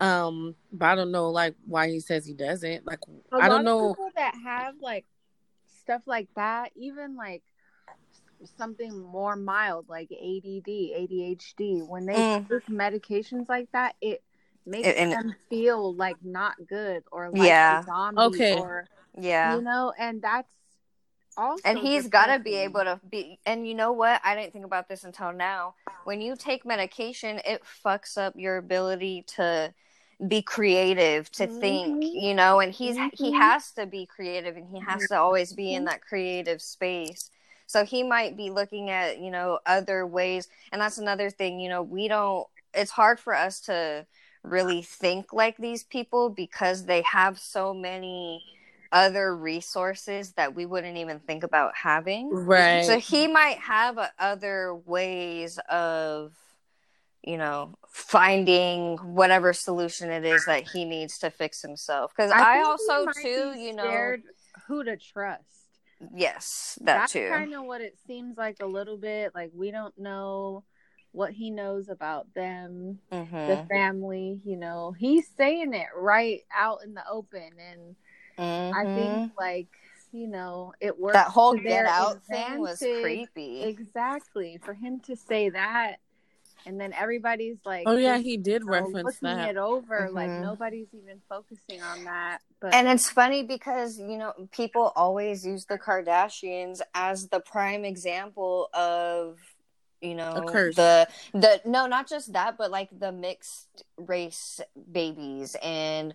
[0.00, 2.86] Um, but I don't know like why he says he doesn't.
[2.86, 3.00] Like
[3.32, 3.94] A I lot don't of know.
[3.94, 5.06] people that have like
[5.82, 7.42] stuff like that, even like
[8.58, 12.48] something more mild like ADD, ADHD, when they Mm.
[12.48, 14.22] take medications like that, it
[14.66, 17.80] makes It- and- them feel like not good or like Yeah.
[17.80, 18.58] a zombie Okay.
[18.60, 18.86] or
[19.18, 19.56] Yeah.
[19.56, 20.50] you know, and that's
[21.36, 24.52] also and he's got to be able to be and you know what i didn't
[24.52, 29.72] think about this until now when you take medication it fucks up your ability to
[30.28, 32.12] be creative to think Mhm.
[32.14, 33.38] you know and he's he Mhm.
[33.38, 35.86] has to be creative and he has to always be in Mhm.
[35.86, 37.30] that creative space
[37.66, 41.68] so he might be looking at you know other ways and that's another thing you
[41.68, 44.06] know we don't it's hard for us to
[44.42, 48.42] really think like these people because they have so many
[48.96, 52.84] other resources that we wouldn't even think about having Right.
[52.84, 56.32] so he might have uh, other ways of
[57.22, 62.12] you know, finding whatever solution it is that he needs to fix himself.
[62.16, 64.14] Because I, he also too, you know,
[64.68, 65.42] who to trust.
[66.14, 67.28] yes, that That's too.
[67.28, 69.34] kind of what it seems like a little bit.
[69.34, 70.62] Like we don't know
[71.10, 73.68] what he knows about them, the Mhm.
[73.68, 74.40] family.
[74.44, 77.96] You know, he's saying it right out in the open, and
[78.38, 78.94] I Mhm.
[78.94, 79.68] think like
[80.12, 81.14] you know it worked.
[81.14, 83.62] that whole get their out thing was creepy.
[83.62, 85.96] Exactly for him to say that,
[86.66, 89.50] and then everybody's like, Oh yeah, he did you know, reference looking that.
[89.50, 90.10] it over.
[90.10, 90.42] Like Mhm.
[90.42, 92.40] nobody's even focusing on that.
[92.60, 97.84] But And it's funny because, you know, people always use the Kardashians as the prime
[97.84, 99.38] example of,
[100.00, 106.14] you know, the the no, not just that, but like the mixed race babies and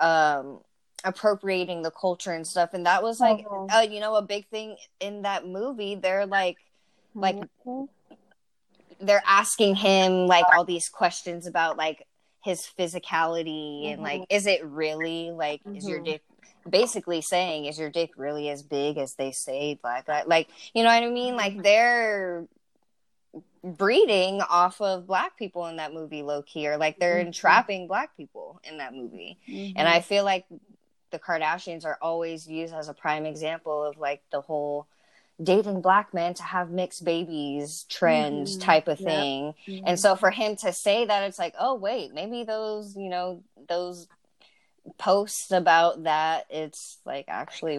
[0.00, 0.60] um
[1.06, 2.70] appropriating the culture and stuff.
[2.74, 3.74] And that was like Mhm.
[3.74, 5.94] uh, you know, a big thing in that movie.
[5.94, 6.58] They're like
[7.14, 7.36] like
[9.00, 12.06] they're asking him like all these questions about like
[12.44, 16.04] his physicality and like is it really like is your Mhm.
[16.04, 16.22] dick
[16.68, 20.88] basically saying is your dick really as big as they say black like you know
[20.88, 22.46] what i mean like they're
[23.64, 27.26] breeding off of black people in that movie low key or like they're Mhm.
[27.26, 29.38] entrapping black people in that movie
[29.76, 30.44] and i feel like
[31.10, 34.86] the kardashians are always used as a prime example of like the whole
[35.42, 38.60] dating black men to have mixed babies trend Mhm.
[38.60, 39.08] type of Yep.
[39.10, 39.82] thing Mhm.
[39.86, 43.42] and so for him to say that it's like oh wait maybe those you know
[43.68, 44.08] those
[44.98, 47.78] posts about that it's like actually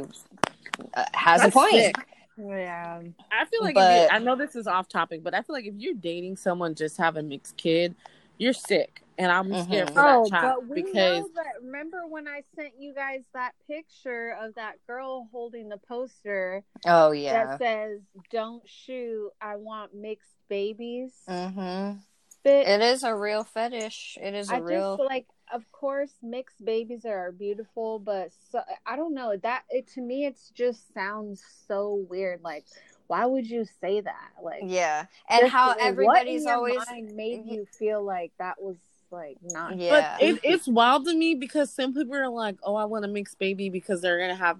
[0.93, 1.95] uh, has That's a point sick.
[2.37, 3.01] yeah.
[3.31, 5.53] I feel like But- if you, I know this is off topic, but I feel
[5.55, 7.95] like if you're dating someone just have a mixed kid,
[8.37, 9.93] you're sick, and I'm scared Mhm.
[9.93, 11.61] for Oh, that child but we because know that.
[11.63, 17.11] Remember when I sent you guys that picture of that girl holding the poster oh
[17.11, 18.01] yeah that says
[18.31, 21.99] "Don't shoot, I want mixed babies." Mm-hmm.
[22.43, 26.11] But it is a real fetish it is a I real just like, of course,
[26.21, 30.25] mixed babies are beautiful, but so, I don't know that it to me.
[30.25, 32.41] It just sounds so weird.
[32.43, 32.65] Like,
[33.07, 34.29] why would you say that?
[34.41, 38.31] Like, yeah and how like, what everybody's in your always mind made you feel like
[38.39, 38.77] that was
[39.11, 42.75] like not yeah But it, it's wild to me because some people are like, "Oh,
[42.75, 44.57] I want a mixed baby because they're gonna have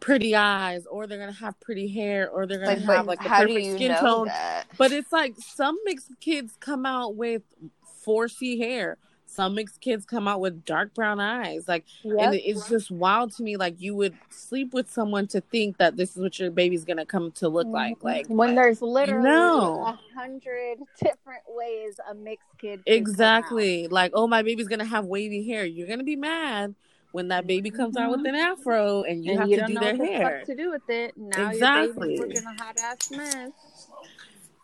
[0.00, 3.28] pretty eyes, or they're gonna have pretty hair, or they're gonna like have like the
[3.28, 7.42] perfect skin tone." that But it's like some mixed kids come out with
[8.06, 8.98] 4C hair.
[9.30, 11.68] Some mixed kids come out with dark brown eyes.
[11.68, 12.34] Like, and Yep.
[12.34, 13.56] it- it's just wild to me.
[13.56, 17.06] Like, you would sleep with someone to think that this is what your baby's gonna
[17.06, 17.96] come to look like.
[17.98, 18.06] Mm-hmm.
[18.06, 19.84] Like, when there's literally No.
[19.86, 22.96] a hundred different ways a mixed kid could come out.
[22.98, 23.86] exactly.
[23.86, 25.64] Like, oh, my baby's gonna have wavy hair.
[25.64, 26.74] You're gonna be mad
[27.12, 28.34] when that baby comes out with mm-hmm.
[28.34, 30.42] an afro and you and have you to don't do know their what hair.
[30.46, 31.12] to do with it.
[31.16, 32.14] Now Exactly.
[32.16, 33.50] your baby's looking a hot ass mess.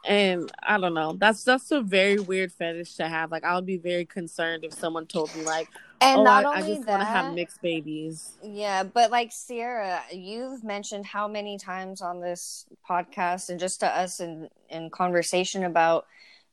[0.06, 1.14] And I don't know.
[1.14, 3.30] That's that's a very weird fetish to have.
[3.32, 5.68] Like, I would be very concerned if someone told me like,
[6.00, 8.36] and oh, not I, I just want to have mixed babies.
[8.42, 13.86] Yeah, but like Sierra, you've mentioned how many times on this podcast and just to
[13.86, 16.06] us in in conversation about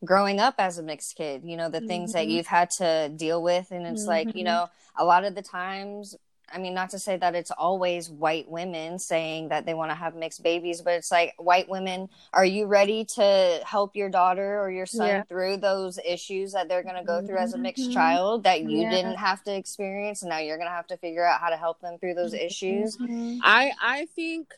[0.04, 2.30] growing up as a mixed kid, you know, the things that Mhm.
[2.30, 4.46] you've had to deal with and it's like, you Mhm.
[4.46, 6.16] know, a lot of the times
[6.54, 9.94] I mean, not to say that it's always white women saying that they want to
[9.96, 14.60] have mixed babies, but it's like white women, are you ready to help your daughter
[14.60, 15.22] or your son Yeah.
[15.24, 17.94] through those issues that they're going to go through as a mixed Mhm.
[17.94, 18.90] child that you Yeah.
[18.90, 21.56] didn't have to experience and now you're going to have to figure out how to
[21.56, 22.96] help them through those issues?
[22.98, 23.40] Mhm.
[23.42, 24.54] I I think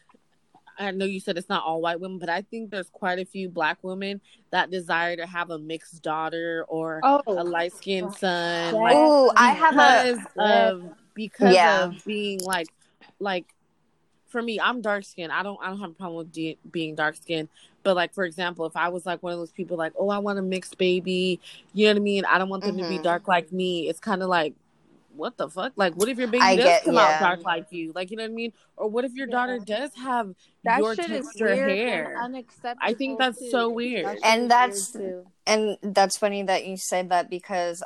[0.78, 3.24] I know you said it's not all white women, but I think there's quite a
[3.24, 8.12] few black women that desire to have a mixed daughter or Oh, a light skinned
[8.12, 8.74] son.
[8.74, 8.74] Yes.
[8.74, 10.82] Like Oh, I have a because of
[11.16, 11.87] because Yeah.
[11.87, 12.68] of being like
[13.18, 13.46] like
[14.29, 16.94] for me i'm dark skinned i don't i don't have a problem with de- being
[16.94, 17.48] dark skinned
[17.83, 20.18] but like for example if i was like one of those people like oh i
[20.18, 21.40] want a mixed baby
[21.72, 23.02] you know what i mean i don't want them to be Mhm.
[23.02, 24.55] dark like me it's kind of like
[25.14, 27.00] what the fuck like what if your baby I does get- come yeah.
[27.14, 29.59] out dark like you like you know what i mean or what if your daughter
[29.59, 32.81] does have that your shit is texture weird hair unacceptable.
[32.83, 33.48] I think that's too.
[33.50, 34.05] so weird.
[34.05, 37.83] That And that's- weird, and that's funny that you said that because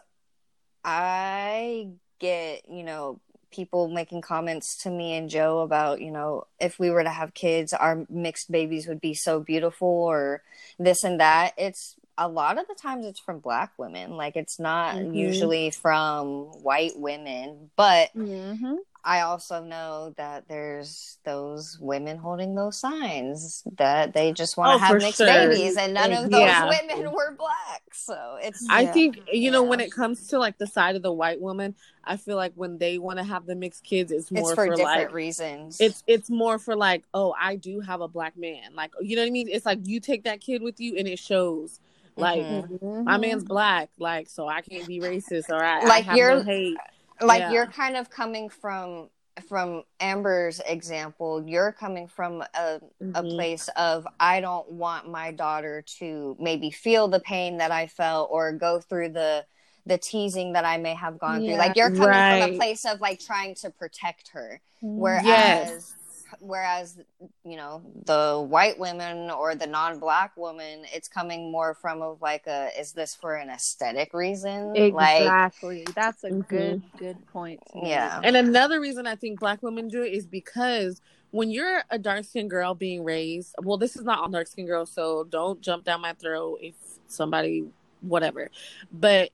[0.85, 1.89] I
[2.21, 6.91] get, you know, people making comments to me and Joe about, you know, if we
[6.91, 10.43] were to have kids, our mixed babies would be so beautiful or
[10.79, 11.55] this and that.
[11.59, 14.17] It's a lot of the times it's from black women.
[14.17, 15.15] Like it's not Mhm.
[15.15, 18.77] usually from white women, but Mhm.
[19.05, 24.79] I also know that there's those women holding those signs that they just want Oh,
[24.79, 25.27] to have mixed sure.
[25.27, 26.69] babies, and none of those Yeah.
[26.69, 27.83] women were black.
[27.95, 28.93] So it's I yeah.
[28.93, 32.17] think you know when it comes to like the side of the white woman, I
[32.17, 34.83] feel like when they want to have the mixed kids, it's more it's for, different
[34.83, 35.79] like reasons.
[35.81, 39.23] it's it's more for like oh I do have a black man, like you know
[39.23, 39.49] what I mean.
[39.49, 41.81] It's like you take that kid with you and it shows.
[42.17, 43.05] Like Mhm.
[43.05, 46.35] my man's black, like so I can't be racist or I, Like, I have you're-
[46.35, 46.77] no hate.
[47.21, 47.53] Like Yeah.
[47.53, 49.11] you're kind of coming from
[49.49, 51.43] from Amber's example.
[51.47, 52.81] You're coming from a
[53.15, 53.35] a Mhm.
[53.35, 58.29] place of I don't want my daughter to maybe feel the pain that I felt
[58.31, 59.47] or go through the
[59.87, 61.57] the teasing that I may have gone through.
[61.57, 64.61] Like you're coming from a place of like trying to protect her.
[64.83, 65.95] Whereas Yes.
[66.39, 67.01] Whereas
[67.45, 72.47] you know the white women or the non-black woman it's coming more from of like
[72.47, 75.85] a is this for an aesthetic reason like Exactly.
[75.95, 76.49] That's a Mhm.
[76.49, 77.61] good good point.
[77.73, 77.89] to make.
[77.89, 78.21] Yeah.
[78.23, 81.01] And another reason I think black women do it is because
[81.33, 84.69] when you're a dark skinned girl being raised, well, this is not all dark skinned
[84.69, 86.75] girls, so don't jump down my throat if
[87.07, 87.65] somebody,
[88.01, 88.51] whatever.
[88.93, 89.31] But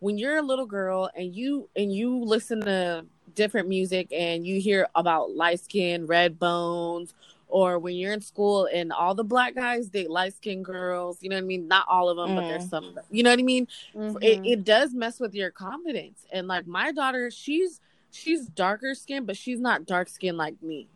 [0.00, 4.60] when you're a little girl and you and you listen to different music and you
[4.60, 7.14] hear about light skin, red bones,
[7.48, 11.28] or when you're in school and all the black guys date light skinned girls, you
[11.28, 11.66] know what I mean?
[11.68, 12.70] Not all of them, but there's Mhm.
[12.70, 12.98] some.
[13.10, 13.66] You know what I mean?
[13.94, 14.16] Mhm.
[14.22, 17.80] it, it does mess with your confidence and like my daughter she's
[18.12, 20.88] she's darker skin but she's not dark skin like me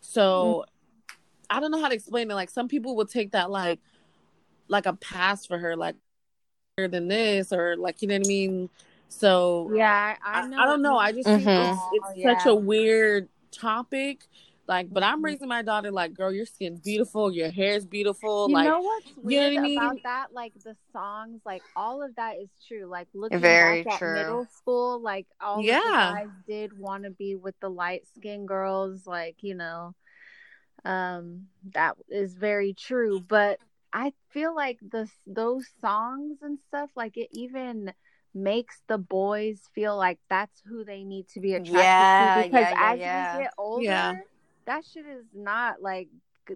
[0.00, 0.64] so
[1.50, 3.78] i don't know how to explain it like some people will take that like
[4.68, 5.94] like a pass for her like
[6.76, 8.70] better than this or like you know what i mean
[9.08, 10.58] so yeah, I, I, I know.
[10.58, 11.72] I don't know i just think Mhm.
[11.72, 14.26] it's, it's Oh, such a weird topic
[14.66, 15.24] like but i'm Mhm.
[15.24, 19.06] raising my daughter like girl your skin's beautiful your hair's beautiful You like know what's
[19.08, 19.78] you know weird what I mean?
[19.78, 20.26] about that?
[20.32, 22.86] Like the songs, like all of that is true.
[22.86, 24.08] Like looking Very back true.
[24.08, 25.78] at middle school, like all Yeah.
[25.78, 29.06] of the guys did want to be with the light skinned girls.
[29.06, 29.94] Like you know,
[30.84, 33.20] um, that is very true.
[33.20, 33.58] But
[33.92, 37.92] I feel like the those songs and stuff, like it even
[38.38, 42.60] makes the boys feel like that's who they need to be attracted Yeah, to because
[42.62, 43.36] yeah, yeah, as yeah.
[43.36, 44.14] we get older Yeah.
[44.66, 46.08] that shit is not like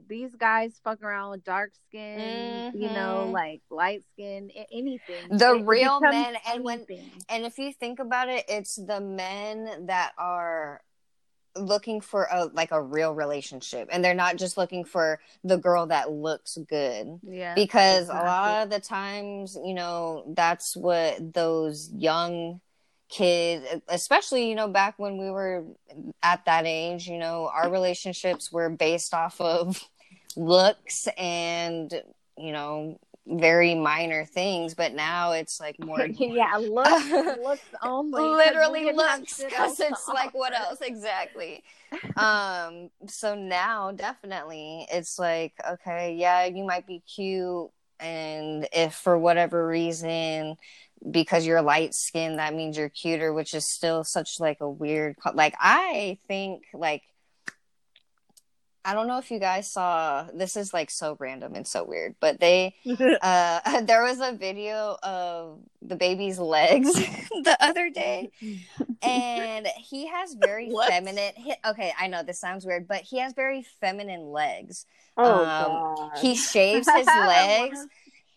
[0.09, 3.33] these guys fuck around with dark skin you know Mhm.
[3.33, 6.87] like light skin anything The It- it real becomes men, and when-
[7.29, 10.81] and if you think about it it's the men that are
[11.57, 15.87] looking for a like a real relationship and they're not just looking for the girl
[15.87, 18.23] that looks good yeah because exactly.
[18.23, 22.61] a lot of the times you know that's what those young
[23.09, 25.65] kids especially you know back when we were
[26.23, 29.79] at that age you know our relationships were based off of
[30.37, 32.03] looks and
[32.39, 37.11] you know very minor things but now it's like more yeah looks
[37.43, 40.81] looks only literally looks because it's like what else?
[40.81, 41.63] Exactly.
[42.17, 47.69] Um so now definitely it's like okay yeah you might be cute
[48.01, 50.57] and if for whatever reason
[51.11, 55.17] because you're light skinned that means you're cuter which is still such like a weird
[55.35, 57.03] like i think like
[58.85, 62.17] I don't know if you guys saw this is like so random and so weird,
[62.21, 62.75] but they
[63.23, 68.31] uh there was a video of the baby's legs the other day
[69.03, 73.33] and he has very feminine he, okay i know this sounds weird but he has
[73.33, 74.87] very feminine legs.
[75.17, 76.19] Oh Um, god.
[76.21, 77.87] he shaves his legs.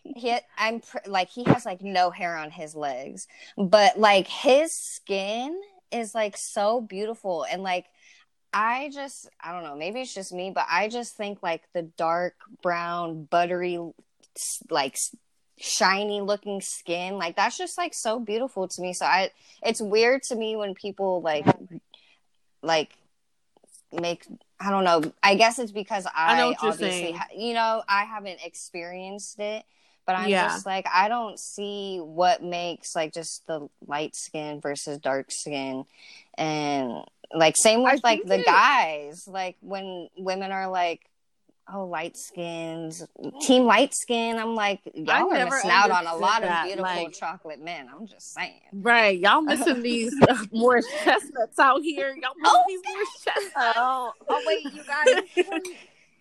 [0.02, 4.72] He i'm pr- like he has like no hair on his legs but like his
[4.72, 5.60] skin
[5.92, 7.86] is like so beautiful and like
[8.56, 11.82] i just i don't know maybe it's just me but i just think like the
[11.82, 13.78] dark brown buttery
[14.70, 14.96] like
[15.58, 18.92] shiny looking skin like that's just like so beautiful to me.
[18.92, 19.30] So i
[19.62, 21.46] it's weird to me when people like
[22.62, 22.96] like
[23.92, 24.26] make
[24.58, 28.40] i don't know i guess it's because i, I obviously ha- you know i haven't
[28.44, 29.64] experienced it
[30.06, 30.48] but i'm Yeah.
[30.48, 35.84] just like i don't see what makes like just the light skin versus dark skin.
[36.38, 39.26] And like same with I like the it- guys.
[39.26, 41.00] Like when women are like
[41.72, 43.04] oh light skins.
[43.42, 44.36] Team light skin.
[44.38, 47.88] I'm like y'all are missing out on a lot that, of beautiful like- chocolate men.
[47.92, 48.60] I'm just saying.
[48.72, 52.08] Right, y'all missing these uh, more chestnuts out here.
[52.08, 53.76] Y'all missing Oh, these more chestnuts.
[53.78, 55.64] oh oh wait you guys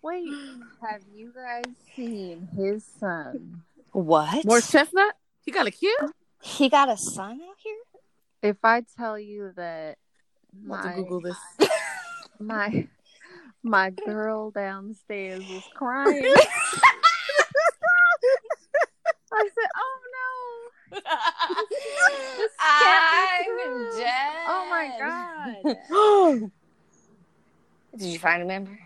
[0.01, 0.29] wait.
[0.81, 1.63] Have you guys
[1.95, 3.61] seen his son?
[3.91, 4.45] What?
[4.45, 5.15] More chestnut?
[5.45, 5.95] He got a kid?
[6.41, 7.77] he got a son out here?
[8.43, 9.97] If i tell you that
[10.63, 11.37] I'm about to my Google this.
[12.39, 12.87] my
[13.63, 16.23] my girl downstairs was crying.
[19.33, 20.99] I said, "Oh no!
[21.05, 21.65] I'm
[23.97, 24.45] dead.
[24.47, 26.51] Oh my god!"
[27.97, 28.77] Did you find a member?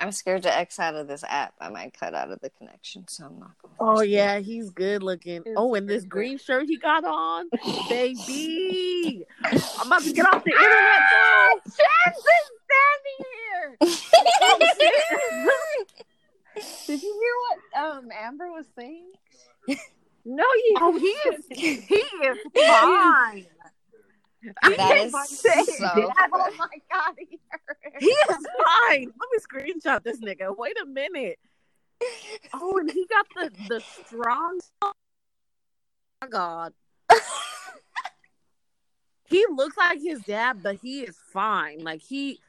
[0.00, 1.52] I'm scared to X out of this app.
[1.60, 3.74] I might cut out of the connection, so I'm not going.
[3.78, 5.42] Oh yeah, he's good looking.
[5.44, 6.08] It's Oh, and this good.
[6.08, 7.50] green shirt he got on,
[7.88, 9.26] baby.
[9.44, 11.60] I'm about to get off the internet, girl.
[11.66, 12.50] Chance is
[13.78, 15.50] standing here.
[16.88, 17.34] Did you hear
[17.84, 19.12] what um Amber was saying?
[20.24, 20.76] No, you.
[20.80, 21.44] Oh, he is.
[21.50, 23.46] He is fine.
[24.76, 26.28] That He is Say so that.
[26.34, 27.39] Oh my god, he hurt.
[28.06, 28.46] He is
[28.88, 29.12] fine.
[29.20, 30.56] Let me screenshot this nigga.
[30.56, 31.38] Wait a minute.
[32.54, 34.58] Oh, and he got the the strong.
[34.80, 34.92] Oh
[36.22, 36.72] my god.
[39.24, 41.80] he looks like his dad, but he is fine.
[41.80, 42.40] Like he.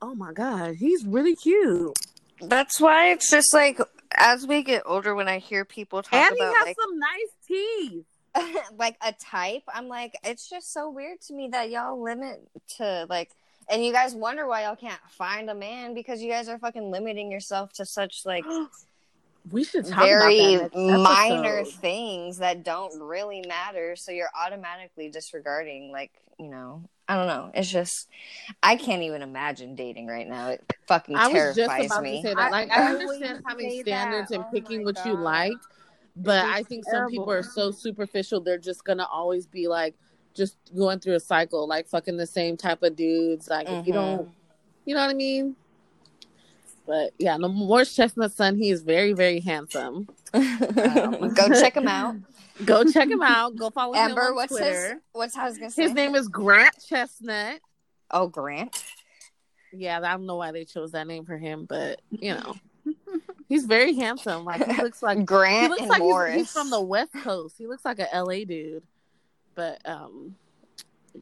[0.00, 1.98] Oh my god, he's really cute,
[2.40, 3.80] That's why it's just like
[4.16, 7.32] as we get older, when I hear people talk and he has like some nice
[7.46, 8.04] teeth.
[8.78, 12.40] like a type, I'm like, it's just so weird to me that y'all limit
[12.76, 13.30] to like,
[13.70, 16.90] and you guys wonder why y'all can't find a man because you guys are fucking
[16.90, 18.44] limiting yourself to such like
[19.50, 23.96] We should talk very about that minor things that don't really matter.
[23.96, 27.50] So you're automatically disregarding, like, you know, I don't know.
[27.54, 28.08] It's just,
[28.62, 30.50] I can't even imagine dating right now.
[30.50, 32.22] It fucking I was just terrifies about me.
[32.22, 32.46] to say that.
[32.46, 34.34] I Like, I always understand having standards that.
[34.36, 35.56] and Oh picking my what you like,
[36.16, 38.40] but It's I think some people are so superficial.
[38.40, 39.94] They're just gonna always be like,
[40.38, 43.48] just going through a cycle, like fucking the same type of dudes.
[43.48, 44.30] Like, if you don't,
[44.86, 45.56] you know what I mean?
[46.86, 50.08] But yeah, no Morris Chestnut son, he is very, very handsome.
[50.32, 52.16] Um, Go check him out.
[52.64, 53.56] Go check him out.
[53.56, 54.94] Go follow him Amber, on what's Twitter.
[54.94, 55.82] his, what's I was gonna say?
[55.82, 57.60] His name is Grant Chestnut.
[58.10, 58.82] Oh, Grant.
[59.72, 62.56] Yeah, I don't know why they chose that name for him, but you know,
[63.48, 64.44] he's very handsome.
[64.44, 67.56] Like he looks like Grant he looks and like he's, he's from the West Coast.
[67.58, 68.82] He looks like a LA dude,
[69.58, 70.36] but um,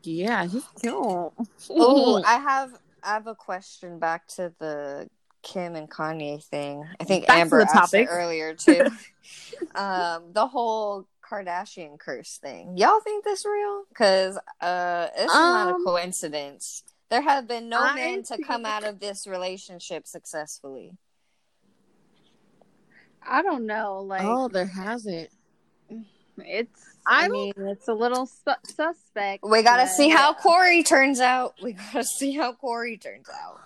[0.03, 0.93] yeah, he's cute.
[0.95, 5.09] Oh, I have I have a question back to the
[5.43, 6.85] Kim and Kanye thing.
[7.01, 8.85] I think Back to Amber the asked it earlier too.
[9.75, 12.77] um, the whole Kardashian curse thing.
[12.77, 13.85] Y'all think this real?
[13.89, 16.83] Because uh, it's not a Um, coincidence.
[17.09, 20.93] There have been no I men to come out of this relationship successfully.
[23.23, 24.03] I don't know.
[24.03, 25.31] Like oh, there hasn't.
[26.39, 26.83] It's.
[27.07, 29.45] I I, mean, it's a little su- suspect.
[29.45, 31.55] We gotta but- see how Corey turns out.
[31.63, 33.61] We gotta see how Corey turns out.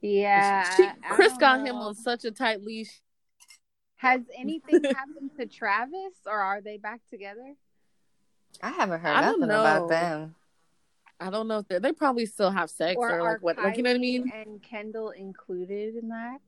[0.00, 3.00] Yeah, She, I- I Kris don't got him on such a tight leash.
[3.96, 7.54] Has anything happened to Travis, or are they back together?
[8.62, 10.34] I haven't heard I don't nothing about them.
[11.18, 13.56] I don't know if they they probably still have sex or, Or like are what,
[13.58, 14.30] like you know what I mean.
[14.34, 16.38] And Kendall included in that?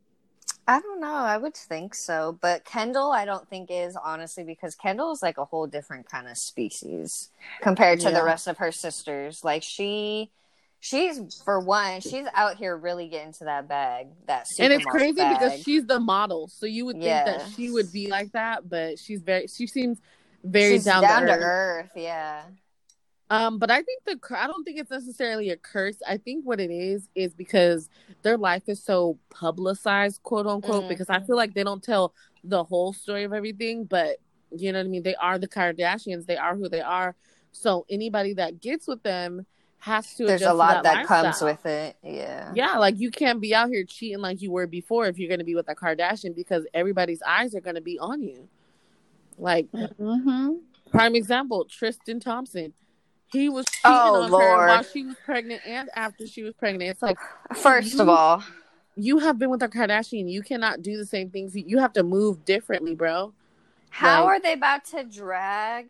[0.69, 1.15] I don't know.
[1.15, 5.39] I would think so, but Kendall, I don't think is honestly because Kendall is like
[5.39, 7.31] a whole different kind of species
[7.63, 8.19] compared to Yeah.
[8.19, 9.43] the rest of her sisters.
[9.43, 10.31] Like she,
[10.79, 14.09] she's for one, she's out here really getting to that bag.
[14.27, 15.39] That And it's crazy bag.
[15.41, 18.99] because she's the model, so you would think that she would be like that, but
[18.99, 19.47] she's very.
[19.47, 19.99] She seems
[20.45, 21.87] very she's down, down to, to earth.
[21.87, 21.91] earth.
[21.97, 22.43] Yeah,
[23.31, 25.97] Um, but I think the I don't think it's necessarily a curse.
[26.07, 27.91] I think what it is is because
[28.23, 30.85] their life is so publicized, quote unquote.
[30.85, 30.89] Mhm.
[30.89, 32.15] Because I feel like they don't tell
[32.45, 34.17] the whole story of everything, but
[34.51, 35.03] you know what I mean.
[35.03, 36.25] They are the Kardashians.
[36.27, 37.15] They are who they are.
[37.53, 39.45] So anybody that gets with them
[39.81, 40.27] has to.
[40.27, 41.97] there's a lot that, that, comes with it.
[42.03, 45.29] Yeah, Yeah, like you can't be out here cheating like you were before if you're
[45.29, 48.49] going to be with a Kardashian because everybody's eyes are going to be on you.
[49.37, 50.55] Like Mm-hmm.
[50.91, 52.73] prime example, Tristan Thompson.
[53.31, 56.91] He was cheating Oh, on her while she was pregnant and after she was pregnant.
[56.91, 57.19] It's like
[57.55, 58.43] First of all,
[58.97, 60.31] you have been with a Kardashian.
[60.31, 61.55] You cannot do the same things.
[61.55, 63.35] You have to move differently, bro.
[63.91, 65.89] how Like- are they about to drag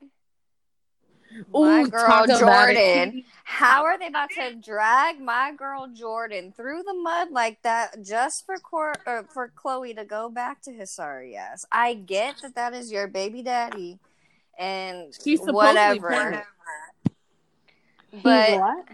[1.55, 2.75] Ooh, my girl talk about it.
[2.75, 3.25] Jordan?
[3.45, 8.47] How are they about to drag my girl Jordan through the mud like that just
[8.47, 11.67] for Cor- or for Khloé to go back to his sorry ass?
[11.71, 13.99] I get that that is your baby daddy,
[14.59, 16.07] and She's whatever.
[16.09, 16.45] pregnant.
[18.23, 18.87] But what?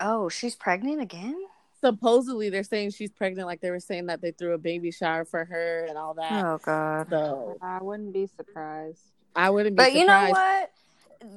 [0.00, 1.36] oh, she's pregnant again.
[1.80, 3.46] Supposedly, they're saying she's pregnant.
[3.46, 6.44] Like they were saying that they threw a baby shower for her and all that.
[6.44, 7.08] Oh God.
[7.10, 9.00] So I wouldn't be surprised.
[9.36, 9.82] I wouldn't be.
[9.82, 10.70] But you know what?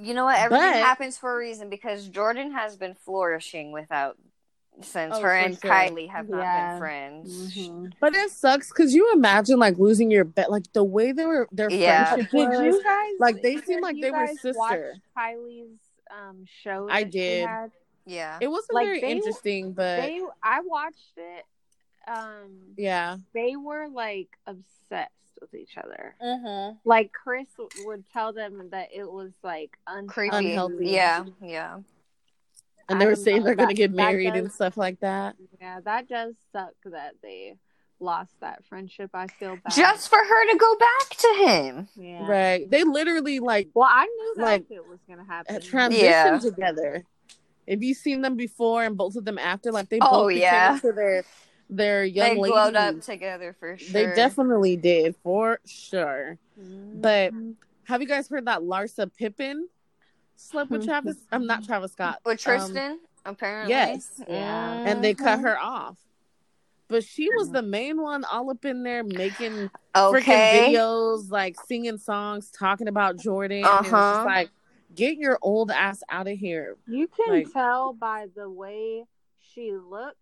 [0.01, 0.37] You know what?
[0.39, 4.17] Everything But- happens for a reason because Jordan has been flourishing without
[4.81, 5.71] since Oh, her and sure.
[5.71, 6.69] Kylie have not Yeah.
[6.73, 7.57] been friends.
[7.57, 7.93] Mhm.
[7.99, 11.47] But it sucks because you imagine like losing your bet, like the way they were
[11.51, 12.09] their Yeah.
[12.13, 12.59] friendship Did was.
[12.75, 14.53] you guys like, they either seem like they were guys sister.
[14.59, 14.79] watch
[15.17, 15.79] Kylie's
[16.11, 16.87] um show.
[16.89, 17.47] I that she did.
[17.47, 17.71] had?
[18.05, 18.37] Yeah.
[18.41, 21.43] It wasn't Like, very they- interesting, but They, I watched it.
[22.07, 26.15] Um, yeah, they were like obsessed with each other.
[26.23, 26.77] Mm-hmm.
[26.85, 27.47] Like Kris
[27.85, 29.77] would tell them that it was like
[30.07, 30.35] Creepy.
[30.37, 30.75] unhealthy.
[30.75, 30.85] Unhealthy.
[30.91, 31.25] Yeah.
[31.41, 31.79] Yeah.
[32.87, 35.35] and they I were saying they're gonna get married does- and stuff like that.
[35.59, 37.55] Yeah, that does suck that they
[37.99, 39.09] lost that friendship.
[39.13, 39.73] I feel bad.
[39.73, 41.87] Just for her to go back to him.
[41.95, 42.27] yeah.
[42.27, 42.69] Right?
[42.69, 45.53] They literally like Well, I knew that Like, it was gonna happen.
[45.55, 46.37] had transitioned Yeah.
[46.39, 47.03] together.
[47.65, 50.41] If you've seen them before and both of them after, like they Oh, both became
[50.43, 50.73] yeah.
[50.75, 51.23] into their
[51.69, 52.53] their young they ladies.
[52.53, 53.91] glowed up together for sure.
[53.91, 56.37] They definitely did for sure.
[56.55, 57.51] But Mm-hmm.
[57.85, 59.67] have you guys heard that Larsa Pippen
[60.37, 61.17] slept with Travis?
[61.29, 62.21] I'm not Travis Scott.
[62.25, 62.99] with Um, Tristan.
[63.25, 64.21] apparently, yes.
[64.29, 64.85] Yeah.
[64.87, 65.97] and they cut her off.
[66.89, 70.21] But she was the main one all up in there making Okay.
[70.23, 73.65] freaking videos, like singing songs, talking about Jordan.
[73.65, 74.23] Uh-huh.
[74.25, 74.49] like,
[74.95, 76.77] get your old ass out of here.
[76.87, 79.03] You can Like- tell by the way
[79.39, 80.15] she looks.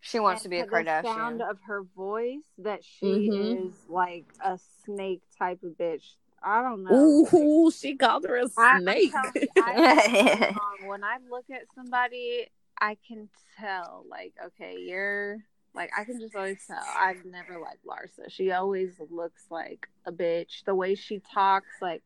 [0.00, 1.50] She wants to be a the sound Kardashian.
[1.50, 3.68] of her voice that she Mhm.
[3.68, 6.16] is like a snake type of bitch.
[6.42, 7.26] I don't know.
[7.32, 9.12] Ooh, she called her a I, I'm snake.
[9.12, 10.48] telling you, I,
[10.82, 14.04] um, when I look at somebody, I can tell.
[14.06, 15.38] Like, okay, you're
[15.74, 16.82] like I can just always tell.
[16.96, 18.28] I've never liked Larsa.
[18.30, 20.64] She always looks like a bitch.
[20.64, 22.02] The way she talks, like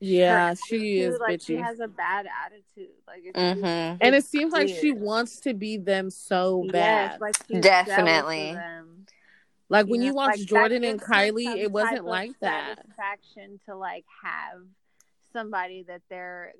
[0.00, 1.62] yeah, her she is attitude, like she bitchy.
[1.62, 2.90] has a bad attitude.
[3.06, 3.54] Like it's Mhm.
[3.62, 7.20] just- and it it's seems like she wants to be them so Yes, bad.
[7.20, 8.36] like she's Definitely.
[8.36, 9.06] jealous of them.
[9.68, 12.76] Like when know, you watch like, Jordan and Kylie, it wasn't like that.
[12.78, 14.60] Satisfaction to like have
[15.32, 16.52] somebody that they're,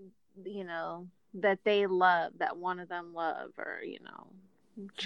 [0.45, 4.29] you know, that they love, that one of them love, or you know,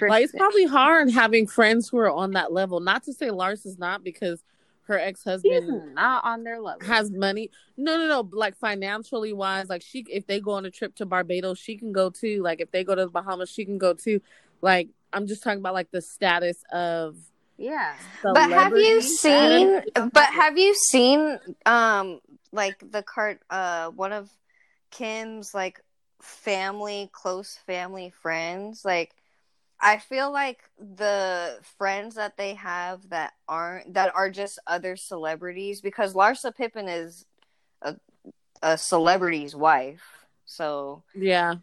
[0.00, 2.80] Like it's probably hard having friends who are on that level.
[2.80, 4.42] Not to say Lars is not because
[4.82, 6.86] her ex husband not on their level.
[6.86, 7.50] has money.
[7.76, 8.28] No, no, no.
[8.32, 11.92] Like financially wise, like she, if they go on a trip to Barbados, she can
[11.92, 12.42] go too.
[12.42, 14.20] Like if they go to the Bahamas, she can go too.
[14.62, 17.16] Like I'm just talking about like the status of.
[17.56, 19.82] yeah, But have you seen?
[19.94, 21.38] But have you seen?
[21.64, 22.20] Um,
[22.52, 23.40] like the cart.
[23.50, 24.30] Uh, one of
[24.90, 25.80] Kim's like
[26.20, 28.84] family, close family friends.
[28.84, 29.12] Like,
[29.80, 35.80] I feel like the friends that they have that aren't that are just other celebrities
[35.80, 37.26] because Larsa Pippen is
[37.82, 37.96] a
[38.62, 40.02] a celebrity's wife.
[40.46, 41.56] So Yeah,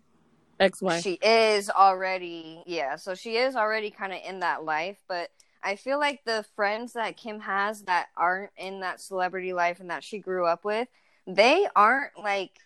[0.59, 1.01] ex-wife.
[1.01, 5.30] she is already yeah so she is already kind of in that life but
[5.64, 9.89] i feel like the friends that kim has that aren't in that celebrity life and
[9.89, 10.88] that she grew up with
[11.28, 12.59] they aren't like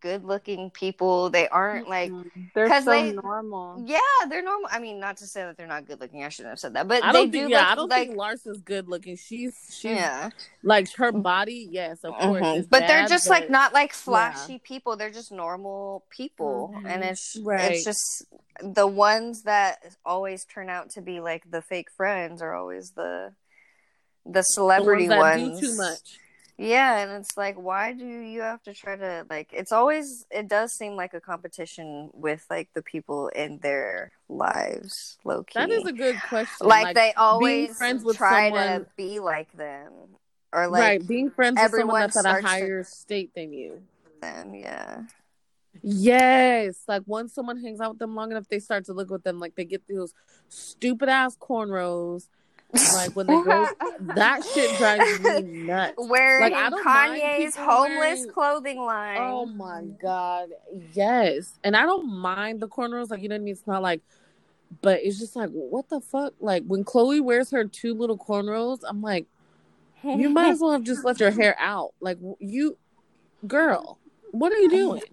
[0.00, 2.10] good looking people they aren't like
[2.54, 3.80] they're so they- normal.
[3.86, 6.50] yeah they're normal i mean not to say that they're not good looking i shouldn't
[6.50, 7.50] have said that but I they don't do think.
[7.50, 9.16] Yeah, look I don't like think Lars is good looking.
[9.16, 10.30] She's she's yeah
[10.64, 11.68] like her body.
[11.70, 12.42] Yes, of course.
[12.42, 12.58] Mhm.
[12.58, 16.86] is but they're just but- like not like flashy people they're just normal people Mhm.
[16.90, 17.70] and it's Right.
[17.72, 18.24] it's just
[18.60, 23.34] the ones that always turn out to be like the fake friends are always the
[24.24, 26.18] the the celebrity ones that ones do too much.
[26.58, 30.48] Yeah and it's like why do you have to try to like it's always it
[30.48, 35.70] does seem like a competition with like the people in their lives low key That
[35.70, 36.66] is a good question.
[36.66, 39.92] like, they always friends with try someone- to be like them
[40.52, 43.52] or like right, being friends with someone that's at a starts to- higher state than
[43.52, 43.82] you.
[44.22, 45.02] them yeah
[45.82, 49.22] Yes, like once someone hangs out with them long enough, they start to look with
[49.24, 50.14] them like they get those
[50.48, 52.28] stupid ass cornrows.
[52.72, 53.66] Like when they go,
[54.00, 55.94] that shit drives me nuts.
[55.98, 59.18] Wearing Like, I don't mind Kanye's homeless wearing- clothing line.
[59.20, 60.50] Oh my god,
[60.92, 61.58] yes.
[61.64, 63.52] And I don't mind the cornrows, like you know what I mean.
[63.52, 64.00] It's not like,
[64.82, 66.34] but it's just like, what the fuck?
[66.40, 69.26] Like when Khloé wears her two little cornrows, I'm like,
[70.02, 71.94] you might as well have just left your hair out.
[72.00, 72.76] Like you,
[73.46, 73.98] girl,
[74.32, 75.02] what are you doing?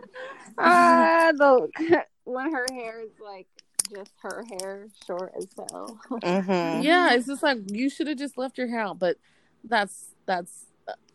[0.56, 1.68] Ah, the
[2.26, 3.48] when her hair is like
[3.90, 6.00] just her hair, short as hell.
[6.12, 6.84] Mhm.
[6.84, 9.00] yeah, it's just like you should have just left your hair out.
[9.00, 9.18] But
[9.64, 10.66] that's that's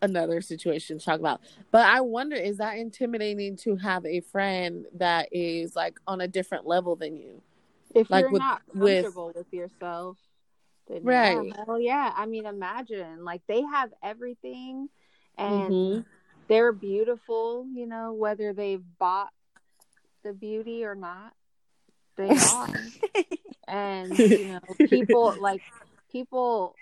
[0.01, 1.41] another situation to talk about.
[1.71, 6.27] But I wonder, is that intimidating to have a friend that is like on a
[6.27, 7.41] different level than you?
[7.93, 10.17] If Like you're with- not comfortable with, yourself,
[10.87, 11.45] then Right.
[11.47, 12.13] Yeah, hell yeah.
[12.15, 14.89] I mean, imagine like they have everything,
[15.37, 16.05] and Mhm.
[16.47, 17.65] they're beautiful.
[17.71, 19.31] You know, whether they've bought
[20.23, 21.33] the beauty or not,
[22.27, 22.67] are.
[23.67, 25.61] and you know, people like
[26.11, 26.75] people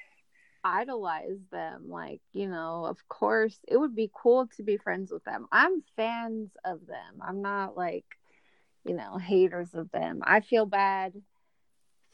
[0.64, 1.90] idolize them.
[1.90, 5.48] Like you know, of course, it would be cool to be friends with them.
[5.52, 7.22] I'm fans of them.
[7.22, 8.06] I'm not like
[8.86, 10.22] you know haters of them.
[10.24, 11.14] I feel bad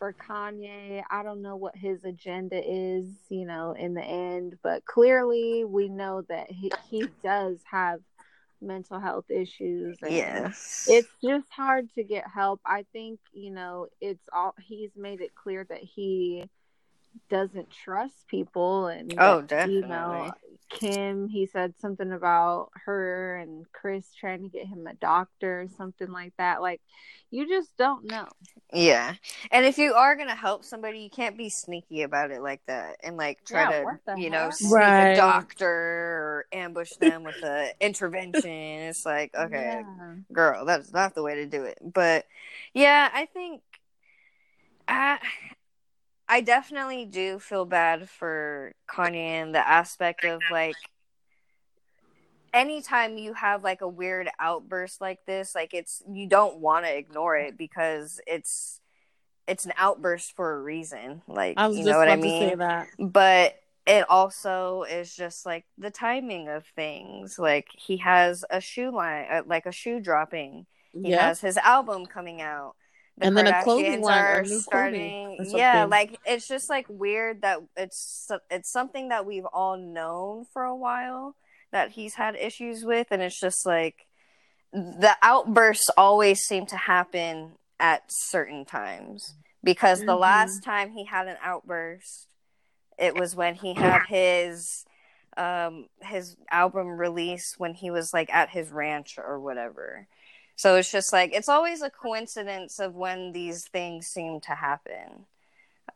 [0.04, 1.02] for Kanye.
[1.10, 5.88] I don't know what his agenda is, you know, in the end, but clearly we
[5.88, 8.02] know that he, he does have
[8.64, 9.98] mental health issues.
[10.02, 10.88] And Yes.
[10.88, 12.62] It's just hard to get help.
[12.66, 16.50] I think, you know, it's all he's made it clear that he
[17.30, 20.53] doesn't trust people and Oh, that, you know definitely.
[20.74, 25.68] Kim he said something about her and Kris trying to get him a doctor or
[25.78, 26.82] something like that like
[27.32, 28.28] you just don't know
[28.74, 29.16] yeah.
[29.52, 32.98] And if you are gonna help somebody, you can't be sneaky about it like that
[33.04, 35.12] and like try Yeah, to the you know sneak Right.
[35.12, 38.50] a doctor or ambush them with a intervention.
[38.52, 40.16] It's like okay, Yeah.
[40.32, 41.78] girl, that's not the way to do it.
[41.82, 42.26] But
[42.74, 43.62] yeah, I think
[44.88, 45.20] I
[46.34, 50.78] I definitely do feel bad for Kanye in the aspect of like
[52.52, 56.98] anytime you have like a weird outburst like this, like it's you don't want to
[56.98, 58.80] ignore it because it's
[59.48, 61.22] it's an outburst for a reason.
[61.28, 62.58] Like you know what I about to say mean?
[62.58, 62.88] that.
[62.98, 63.56] But
[63.86, 67.38] it also is just like the timing of things.
[67.38, 70.66] Like he has a shoe line, uh, like a shoe dropping.
[71.04, 71.28] He Yeah.
[71.28, 72.74] has his album coming out.
[73.18, 75.38] The And then a clothing line or are starting.
[75.54, 80.64] Yeah, like it's just like weird that it's it's something that we've all known for
[80.64, 81.36] a while
[81.72, 84.06] that he's had issues with, and it's just like
[84.72, 90.20] the outbursts always seem to happen at certain times because the Mhm.
[90.20, 92.28] last time he had an outburst
[92.98, 94.86] it was when he had his
[95.38, 100.08] um his album release when he was like at his ranch or whatever
[100.56, 105.26] so it's just like it's always a coincidence of when these things seem to happen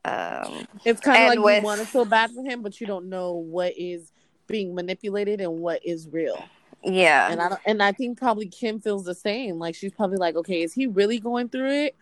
[0.06, 2.88] um It's kind of like with- you want to feel bad for him, but you
[2.88, 4.12] don't know what is
[4.48, 6.44] being manipulated and what is real.
[6.84, 9.60] yeah And I don't, and I think probably Kim feels the same.
[9.60, 11.96] Like she's probably like, okay, is he really going through it,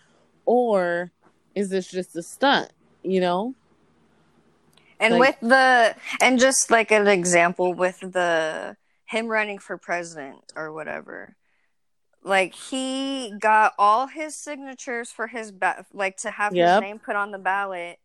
[0.46, 1.12] or
[1.56, 2.72] is this just a stunt?
[3.04, 3.56] You know?
[5.00, 8.76] and like- with the and just like an example with the
[9.06, 11.36] him running for president or whatever
[12.26, 16.76] like he got all his signatures for his ba- like to have Yep.
[16.76, 18.00] his name put on the ballot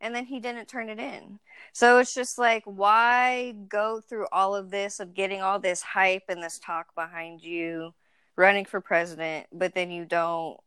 [0.00, 1.38] and then he didn't turn it in
[1.72, 6.24] so it's just like why go through all of this of getting all this hype
[6.28, 7.92] and this talk behind you
[8.36, 10.58] running for president but then you don't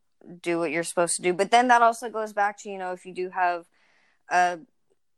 [0.42, 2.92] do what you're supposed to do but then that also goes back to you know
[2.92, 3.66] if you do have
[4.30, 4.60] a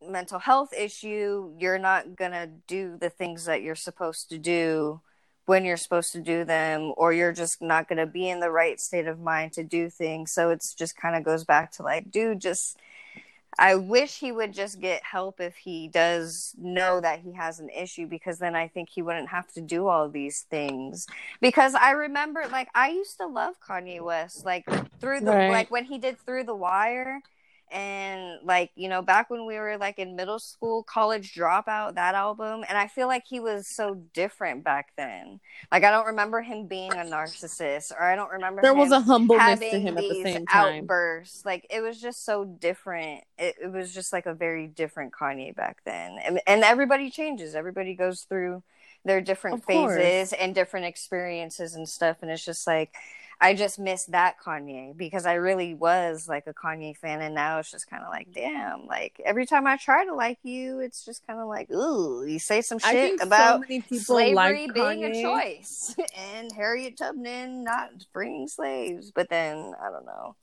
[0.09, 5.01] mental health issue, you're not gonna do the things that you're supposed to do
[5.45, 8.79] when you're supposed to do them, or you're just not gonna be in the right
[8.79, 10.31] state of mind to do things.
[10.31, 12.77] So it's just kind of goes back to like, dude, just
[13.59, 17.69] I wish he would just get help if he does know that he has an
[17.69, 21.05] issue because then I think he wouldn't have to do all these things.
[21.39, 24.65] Because I remember like I used to love Kanye West like
[24.99, 25.47] through the Right.
[25.47, 27.21] like when he did Through the Wire
[27.73, 32.13] and like you know back when we were like in middle school college dropout that
[32.15, 35.39] album and i feel like he was so different back then.
[35.71, 38.99] Like i don't remember him being a narcissist or i don't remember There was a
[39.01, 40.83] humbleness to him at the same time.
[40.83, 41.45] outbursts.
[41.45, 43.23] Like it was just so different.
[43.37, 46.17] It, it was just like a very different kanye back then.
[46.23, 47.55] And, and everybody changes.
[47.55, 48.61] Everybody goes through
[49.05, 49.95] their different Of course.
[49.97, 52.93] phases and different experiences and stuff and it's just like
[53.39, 57.59] I just miss that Kanye because I really was like a Kanye fan, and now
[57.59, 61.03] it's just kind of like, damn, like every time I try to like you, it's
[61.03, 63.99] just kind of like, ooh, you say some I shit think about so many people
[64.05, 70.05] slavery like being a choice and Harriet Tubman not freeing slaves, but then I don't
[70.05, 70.35] know.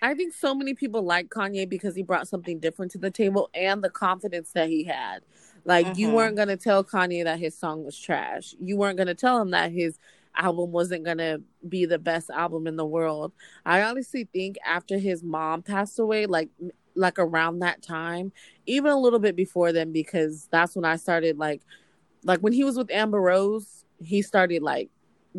[0.00, 3.50] I think so many people like Kanye because he brought something different to the table
[3.52, 5.22] and the confidence that he had.
[5.64, 6.12] Like you Mhm.
[6.12, 8.54] weren't gonna tell Kanye that his song was trash.
[8.60, 9.98] You weren't gonna tell him that his
[10.36, 13.32] album wasn't gonna be the best album in the world.
[13.64, 16.48] I honestly think after his mom passed away, like
[16.94, 18.32] like around that time,
[18.66, 21.62] even a little bit before then, because that's when I started like
[22.24, 24.90] like when he was with Amber Rose, he started like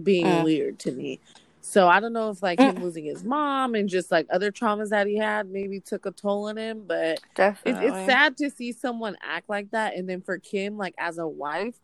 [0.02, 0.44] being Mm.
[0.44, 1.20] weird to me.
[1.62, 4.90] So I don't know if like him losing his mom and just like other traumas
[4.90, 7.88] that he had maybe took a toll on him, but it, Definitely.
[7.90, 9.96] it's sad to see someone act like that.
[9.96, 11.76] And then for Kim, like as a wife,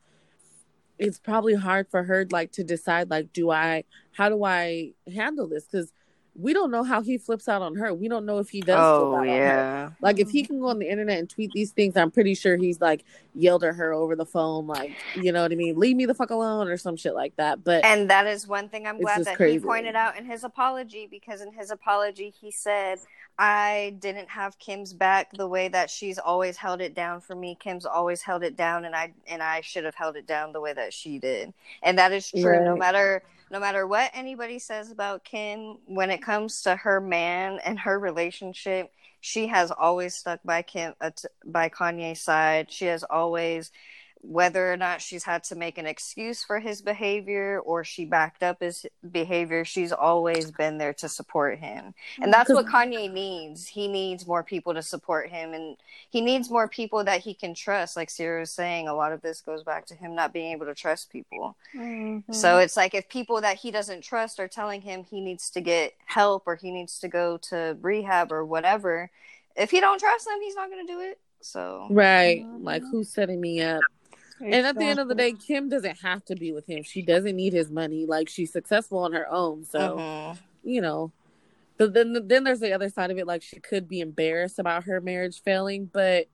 [0.98, 3.84] it's probably hard for her like to decide like, do I,
[4.14, 5.66] how do I handle this?
[5.66, 5.92] Because
[6.38, 7.94] we don't know how he flips out on her.
[7.94, 8.76] We don't know if he does.
[8.76, 9.34] flip Oh out on her.
[9.34, 9.90] yeah.
[10.02, 10.48] Like if he mm-hmm.
[10.48, 13.64] can go on the internet and tweet these things, I'm pretty sure he's like yelled
[13.64, 16.32] at her over the phone, like you know what I mean, leave me the fuck
[16.32, 17.64] alone or some shit like that.
[17.64, 19.60] But And that is one thing I'm glad that crazy.
[19.60, 23.00] he pointed out in his apology because in his apology he said
[23.38, 27.58] I didn't have Kim's back the way that she's always held it down for me.
[27.60, 30.62] Kim's always held it down and I and I should have held it down the
[30.62, 31.54] way that she did.
[31.84, 36.22] And that is true no matter no matter what anybody says about Kim when it
[36.22, 41.12] comes to her man and her relationship, she has always stuck by Kim uh,
[41.44, 42.72] by Kanye's side.
[42.72, 43.72] She has always
[44.28, 48.44] whether or not she's had to make an excuse for his behavior or she backed
[48.44, 51.94] up his behavior, she's always been there to support him.
[52.22, 53.68] And that's what Kanye needs.
[53.68, 55.78] He needs more people to support him and
[56.10, 57.96] he needs more people that he can trust.
[57.96, 60.66] Like Sarah was saying, a lot of this goes back to him not being able
[60.66, 61.56] to trust people.
[61.76, 62.34] Mm-hmm.
[62.34, 65.62] So it's like if people that he doesn't trust are telling him he needs to
[65.62, 69.12] get help or he needs to go to rehab or whatever,
[69.56, 71.20] if he don't trust them, he's not going to do it.
[71.42, 73.82] So right, like who's setting me up?
[74.40, 76.84] And at the end of the day, Kim doesn't have to be with him.
[76.84, 78.06] She doesn't need his money.
[78.06, 79.64] Like she's successful on her own.
[79.64, 80.38] So mhm.
[80.64, 81.12] you know,
[81.78, 84.86] but then then there's the other side of it like she could be embarrassed about
[84.86, 86.28] her marriage failing but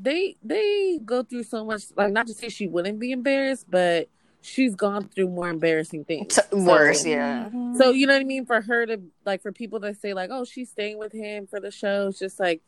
[0.00, 4.08] they they go through so much like not to say she wouldn't be embarrassed but
[4.40, 7.50] she's gone through more embarrassing things T- worse, So- yeah.
[7.76, 10.30] so you know what i mean for her to like for people to say like
[10.32, 12.62] oh she's staying with him for the show it's just like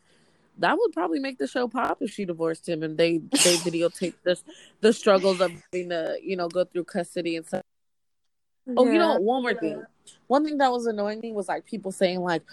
[0.57, 4.13] that would probably make the show pop if she divorced him and they they videotape
[4.23, 4.39] the
[4.81, 7.61] the struggles of having to you know go through custody and stuff
[8.77, 9.83] Oh, you know, one more thing.
[10.27, 12.43] One thing that was annoying me was like people saying like,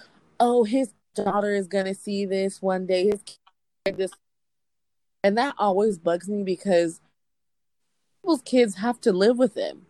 [0.41, 3.07] "Oh, his daughter is gonna see this one day.
[3.07, 4.13] His kid this,"
[5.23, 7.01] and that always bugs me because
[8.21, 9.87] people's kids have to live with them.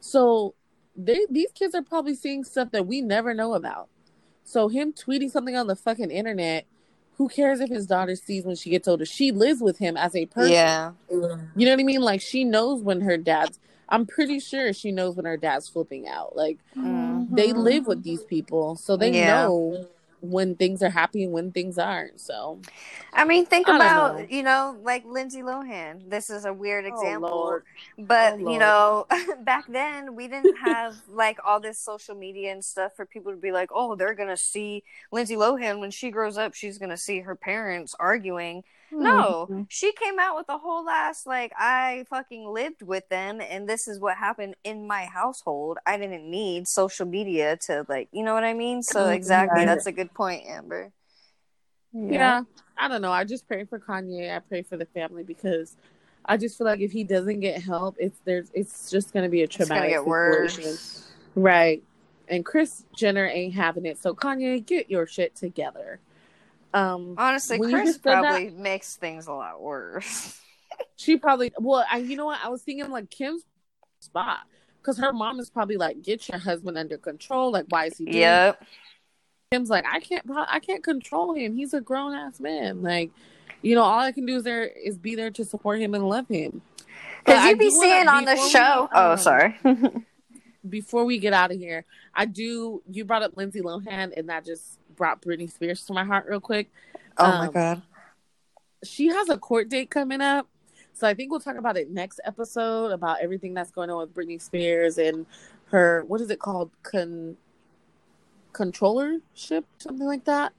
[0.00, 0.54] So
[0.96, 3.88] they these kids are probably seeing stuff that we never know about.
[4.44, 6.66] So him tweeting something on the fucking internet,
[7.16, 9.04] who cares if his daughter sees when she gets older?
[9.04, 10.52] She lives with him as a person.
[10.52, 10.92] Yeah.
[11.10, 12.00] You know what I mean?
[12.00, 13.58] Like she knows when her dad's.
[13.88, 16.34] I'm pretty sure she knows when her dad's flipping out.
[16.36, 17.28] Like Mm.
[17.34, 19.44] they live with these people, so they Yeah.
[19.44, 19.86] know
[20.30, 22.20] when things are happy and when things aren't.
[22.20, 22.60] So
[23.12, 24.26] I mean, think I about know.
[24.28, 26.08] you know, like Lindsay Lohan.
[26.08, 27.64] This is a weird oh, example, Lord.
[27.98, 29.06] but Oh, you know,
[29.42, 33.38] back then we didn't have like all this social media and stuff for people to
[33.38, 36.54] be like, oh, they're gonna see Lindsay Lohan when she grows up.
[36.54, 38.64] She's gonna see her parents arguing.
[38.90, 39.66] No, Mhm.
[39.68, 43.88] she came out with a whole ass like I fucking lived with them, and this
[43.88, 45.78] is what happened in my household.
[45.86, 48.82] I didn't need social media to like, you know what I mean?
[48.82, 49.14] So Mhm.
[49.14, 49.66] exactly, Right.
[49.66, 50.92] that's a good point, Amber.
[51.92, 52.42] yeah.
[52.76, 53.12] I don't know.
[53.12, 54.34] I just pray for Kanye.
[54.34, 55.76] I pray for the family because
[56.24, 59.42] I just feel like if he doesn't get help, it's there's it's just gonna be
[59.42, 60.64] a It's traumatic get situation.
[60.64, 61.12] worse.
[61.36, 61.82] Right.
[62.28, 63.98] And Kris Jenner ain't having it.
[63.98, 66.00] So Kanye, get your shit together.
[66.74, 70.38] Um Honestly, Kris said that- probably makes things a lot worse.
[70.96, 73.44] she probably well I, you know what i was thinking like kim's
[74.00, 74.40] spot
[74.80, 78.06] because her mom is probably like get your husband under control like why is he
[78.06, 78.64] doing Yep.
[79.52, 83.12] kim's like i can't i can't control him he's a grown-ass man like
[83.62, 86.08] you know all i can do is there is be there to support him and
[86.08, 86.60] love him
[87.24, 88.88] Because I you be seeing on the before we, show.
[88.92, 89.56] oh, um, sorry.
[90.68, 94.44] before we get out of here i do you brought up lindsay lohan and that
[94.44, 96.70] just brought britney spears to my heart real quick
[97.18, 97.82] oh my um, god.
[98.84, 100.48] she has a court date coming up.
[100.92, 104.14] So I think we'll talk about it next episode about everything that's going on with
[104.14, 105.26] Britney Spears and
[105.66, 106.70] her what is it called?
[106.82, 107.36] Con
[108.52, 110.52] controllership, something like that.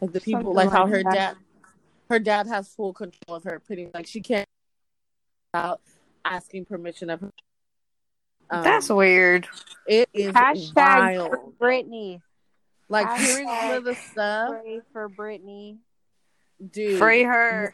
[0.00, 1.14] Like the people Something like how her that.
[1.14, 1.36] dad
[2.08, 4.48] her dad has full control of her pretty like she can't
[5.52, 5.80] without
[6.24, 7.32] asking permission of her.
[8.50, 9.46] Um, That's weird.
[9.86, 11.58] it is Hashtag wild.
[11.60, 12.20] Britney.
[12.90, 15.78] Like Hashtag hearing some of the stuff, Pray for Britney.
[16.70, 16.98] dude.
[16.98, 17.72] Free her.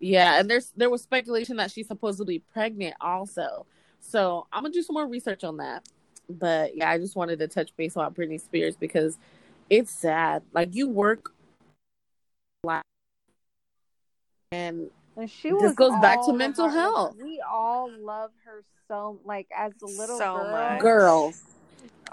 [0.00, 3.66] Yeah, and there's there was speculation that she's supposedly pregnant also.
[4.00, 5.86] So I'm gonna do some more research on that.
[6.30, 9.18] But yeah, I just wanted to touch base on Britney Spears because
[9.68, 10.42] it's sad.
[10.52, 11.32] Like you work
[12.64, 12.82] like
[14.52, 17.16] and And she This goes back to mental of health.
[17.22, 20.50] We all love her so like as a little So girl.
[20.50, 20.80] much.
[20.80, 21.42] girls.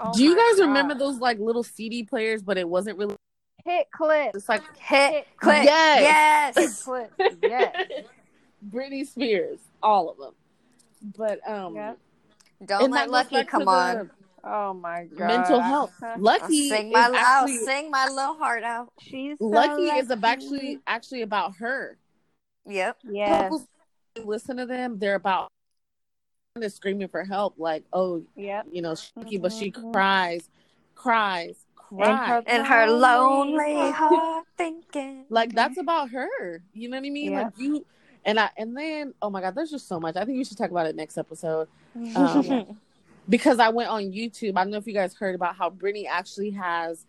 [0.00, 3.16] Oh do you my guys remember those like little CD players, but it wasn't really
[3.64, 4.34] hit clip?
[4.34, 5.64] it's like Hit, click.
[5.64, 6.54] Yes.
[6.56, 6.82] Hit Yes.
[6.84, 7.12] clip.
[7.42, 7.76] Yes.
[8.70, 10.34] Britney Spears, all of them.
[11.16, 11.94] But um Yeah.
[12.64, 14.10] Don't let Lucky back to come the on.
[14.44, 15.26] Oh my god.
[15.26, 15.92] Mental health.
[16.18, 18.92] Lucky Sing is my, I'll sing my little heart out.
[19.00, 21.98] She's so Lucky is actually actually about her.
[22.66, 22.98] Yep.
[23.10, 23.42] Yes.
[23.42, 23.66] Couples
[24.24, 25.50] listen to them, they're about
[26.60, 28.66] they're screaming for help, like, oh, Yep.
[28.72, 30.48] you know, Shaky, but she cries,
[30.94, 32.42] cries, cries.
[32.46, 35.24] And her lonely heart thinking.
[35.28, 36.62] Like that's about her.
[36.72, 37.32] You know what I mean?
[37.32, 37.42] Yeah.
[37.44, 37.84] Like you
[38.24, 40.16] and I and then oh my god, there's just so much.
[40.16, 41.68] I think we should talk about it next episode.
[42.14, 42.78] Um,
[43.28, 44.56] because I went on YouTube.
[44.56, 47.04] I don't know if you guys heard about how Britney actually has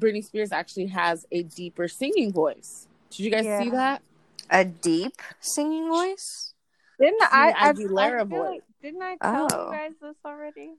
[0.00, 2.86] Britney Spears actually has a deeper singing voice.
[3.10, 3.62] Did you guys Yeah.
[3.62, 4.02] see that?
[4.52, 6.54] a deep singing voice.
[6.98, 7.54] Didn't I?
[7.56, 8.50] I, Aguilera I feel voice.
[8.50, 9.66] like, didn't I tell Oh.
[9.66, 10.72] you guys this already?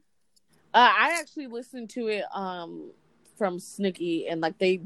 [0.74, 2.90] Uh, I actually listened to it um
[3.36, 4.80] from Snooki and like they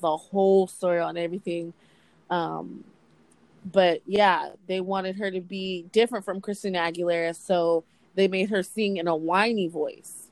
[0.00, 1.72] the whole story on everything.
[2.30, 2.84] Um
[3.72, 7.84] but yeah, they wanted her to be different from Christina Aguilera, so
[8.14, 10.28] they made her sing in a whiny voice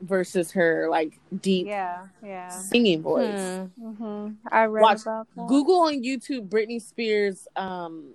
[0.00, 2.06] versus her like deep Yeah.
[2.22, 2.48] Yeah.
[2.48, 3.60] singing voice.
[3.78, 3.90] Hmm.
[3.92, 5.46] hmm I read Watch- about that.
[5.48, 8.14] Google on YouTube Britney Spears um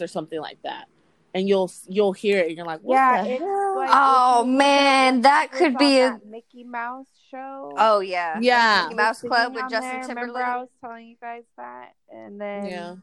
[0.00, 0.86] or something like that.
[1.34, 3.22] And you'll you'll hear it and you're like, what yeah.
[3.22, 3.74] the hell?
[3.76, 6.10] like Oh man, that could be a.
[6.12, 7.74] that Mickey Mouse show.
[7.76, 8.38] Oh yeah.
[8.40, 8.84] Yeah.
[8.84, 10.00] Mickey Mouse Club with Justin there.
[10.00, 10.44] Remember, Timberlake.
[10.44, 12.94] I was telling you guys that, and then Yeah.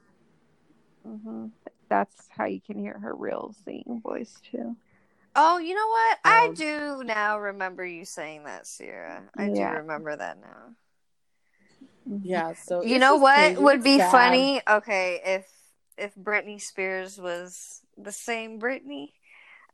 [1.05, 1.45] hmm
[1.89, 4.77] that's how you can hear her real singing voice too.
[5.36, 6.19] Oh, you know what?
[6.23, 9.23] I Um, do now remember you saying that, Sierra.
[9.38, 10.75] I do remember that now.
[12.23, 13.63] Yeah, so You know what crazy.
[13.63, 14.11] would be sad.
[14.11, 14.61] funny?
[14.69, 15.45] Okay, if
[16.01, 19.11] if Britney Spears was the same Britney,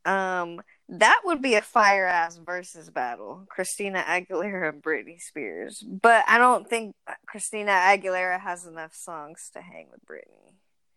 [0.05, 3.45] um, that would be a fire ass versus battle.
[3.49, 5.83] Christina Aguilera and Britney Spears.
[5.85, 10.53] But I don't think Christina Aguilera has enough songs to hang with Britney.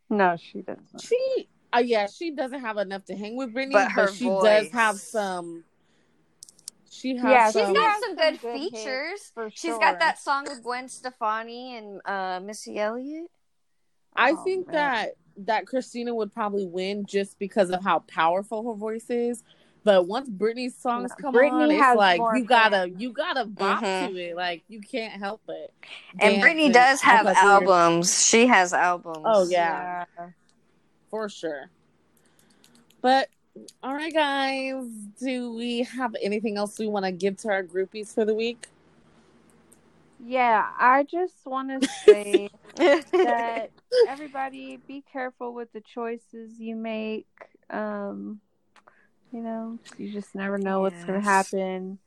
[0.08, 1.00] No, she doesn't.
[1.00, 4.28] She, uh, yeah, she doesn't have enough to hang with Britney, But but, her she
[4.28, 5.64] does have some.
[6.90, 7.74] She has Yeah, She's some.
[7.74, 9.32] got has some some good, good features.
[9.34, 9.78] for She's sure.
[9.78, 13.30] got that song with Gwen Stefani and uh, Missy Elliott.
[14.16, 14.74] I Oh, think man.
[14.74, 19.42] that that Christina would probably win just because of how powerful her voice is.
[19.82, 23.00] But once Britney's songs come Britney on, it's like more you gotta fans.
[23.00, 24.08] you gotta bop Mhm.
[24.10, 24.36] to it.
[24.36, 25.72] Like you can't help it.
[26.18, 28.26] And Dance Britney does have act like albums.
[28.26, 29.22] She has albums.
[29.24, 30.04] Oh yeah,
[31.08, 31.70] for sure.
[33.00, 33.30] But
[33.82, 34.84] all right, guys,
[35.18, 38.66] do we have anything else we want to give to our groupies for the week?
[40.22, 42.50] Yeah, I just want to say
[43.22, 43.70] that
[44.08, 47.26] everybody be careful with the choices you make.
[47.70, 48.40] Um,
[49.32, 51.98] you know, you just never know what's going to happen.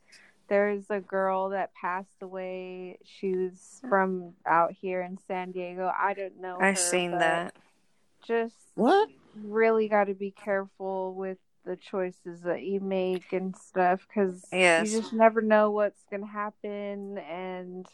[0.48, 2.98] There's a girl that passed away.
[3.04, 5.90] She was from out here in San Diego.
[5.98, 6.58] I don't know.
[6.60, 7.54] I've seen that.
[8.26, 9.08] Just What?
[9.34, 14.90] really got to be careful with the choices that you make and stuff because Yes.
[14.90, 17.86] you just never know what's gonna happen and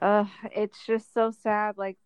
[0.00, 0.24] uh
[0.54, 1.98] it's just so sad like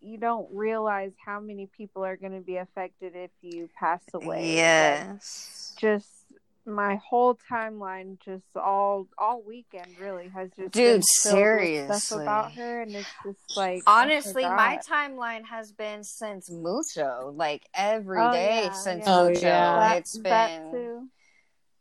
[0.00, 4.54] you don't realize how many people are going to be affected if you pass away
[4.56, 5.74] Yes.
[5.78, 6.19] just
[6.66, 12.02] my whole timeline just all all weekend really has just Dude, been filled with stuff
[12.02, 12.22] seriously.
[12.24, 17.62] about her and it's just like oh Honestly, my timeline has been since Mucho, like
[17.74, 19.18] every Oh, day yeah, since yeah.
[19.20, 19.40] Oh, Mucho.
[19.46, 19.76] yeah.
[19.80, 20.70] That- It's that been.
[20.72, 21.08] too.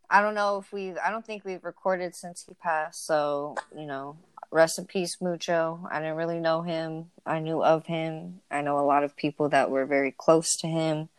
[0.09, 0.97] I don't know if we've.
[1.05, 3.05] I don't think we've recorded since he passed.
[3.05, 4.17] So you know,
[4.49, 5.87] rest in peace, Mucho.
[5.91, 7.11] I didn't really know him.
[7.27, 8.41] I knew of him.
[8.49, 11.09] I know a lot of people that were very close to him.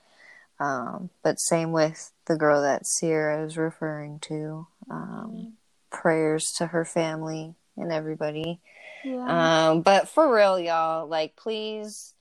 [0.60, 4.66] Um, but same with the girl that Sierra is referring to.
[4.90, 5.54] Um,
[5.90, 8.60] prayers to her family and everybody.
[9.04, 9.70] yeah.
[9.70, 12.14] Um, but for real, y'all, like, please.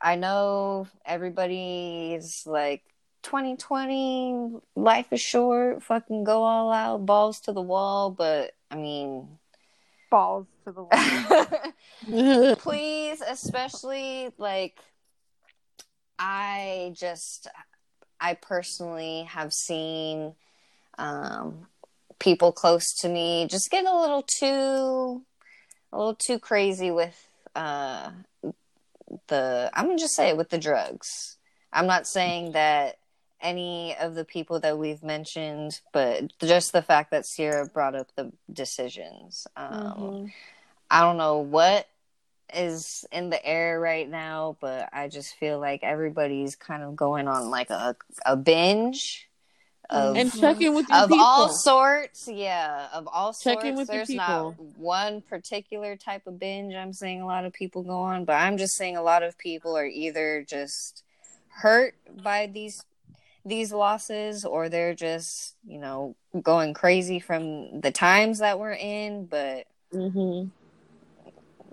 [0.00, 2.82] I know everybody's like
[3.22, 8.10] 2020, life is short, fucking go all out, balls to the wall.
[8.10, 9.26] But I mean,
[10.10, 14.78] balls to the wall please, especially like,
[16.18, 17.48] I just,
[18.20, 20.34] I personally have seen
[20.98, 21.66] um,
[22.18, 25.22] people close to me just get a little too,
[25.92, 28.10] a little too crazy with uh,
[29.28, 29.70] the.
[29.74, 31.36] I'm gonna just say it with the drugs.
[31.72, 32.98] I'm not saying that
[33.40, 38.08] any of the people that we've mentioned, but just the fact that Sierra brought up
[38.16, 39.46] the decisions.
[39.56, 40.32] Um, Mhm.
[40.90, 41.88] I don't know what
[42.52, 47.28] is in the air right now, but I just feel like everybody's kind of going
[47.28, 49.28] on like a a binge
[49.90, 51.18] of and check in with of people.
[51.18, 52.28] all sorts.
[52.28, 53.78] Yeah, of all Check sorts.
[53.78, 57.98] with There's not one particular type of binge I'm seeing a lot of people go
[57.98, 61.02] on, but I'm just seeing a lot of people are either just
[61.48, 62.82] hurt by these
[63.46, 69.26] these losses or they're just, you know, going crazy from the times that we're in,
[69.26, 70.44] but hmm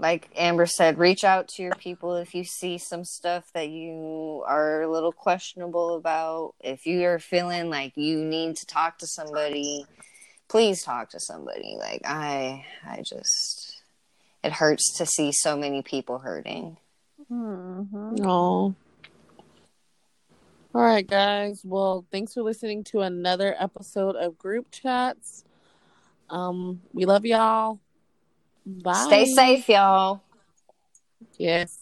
[0.02, 4.44] like Amber said, reach out to your people if you see some stuff that you
[4.48, 6.56] are a little questionable about.
[6.60, 9.86] If you are feeling like you need to talk to somebody,
[10.50, 11.76] please talk to somebody.
[11.78, 13.84] Like I I just
[14.44, 16.78] it hurts to see so many people hurting.
[17.32, 18.18] Mhm.
[18.18, 18.74] No.
[20.74, 21.62] All right, guys.
[21.64, 25.44] Well, thanks for listening to another episode of Group Chats.
[26.28, 27.80] Um, we love y'all.
[28.66, 29.06] Bye.
[29.06, 30.22] Stay safe, y'all.
[31.38, 31.81] Yes.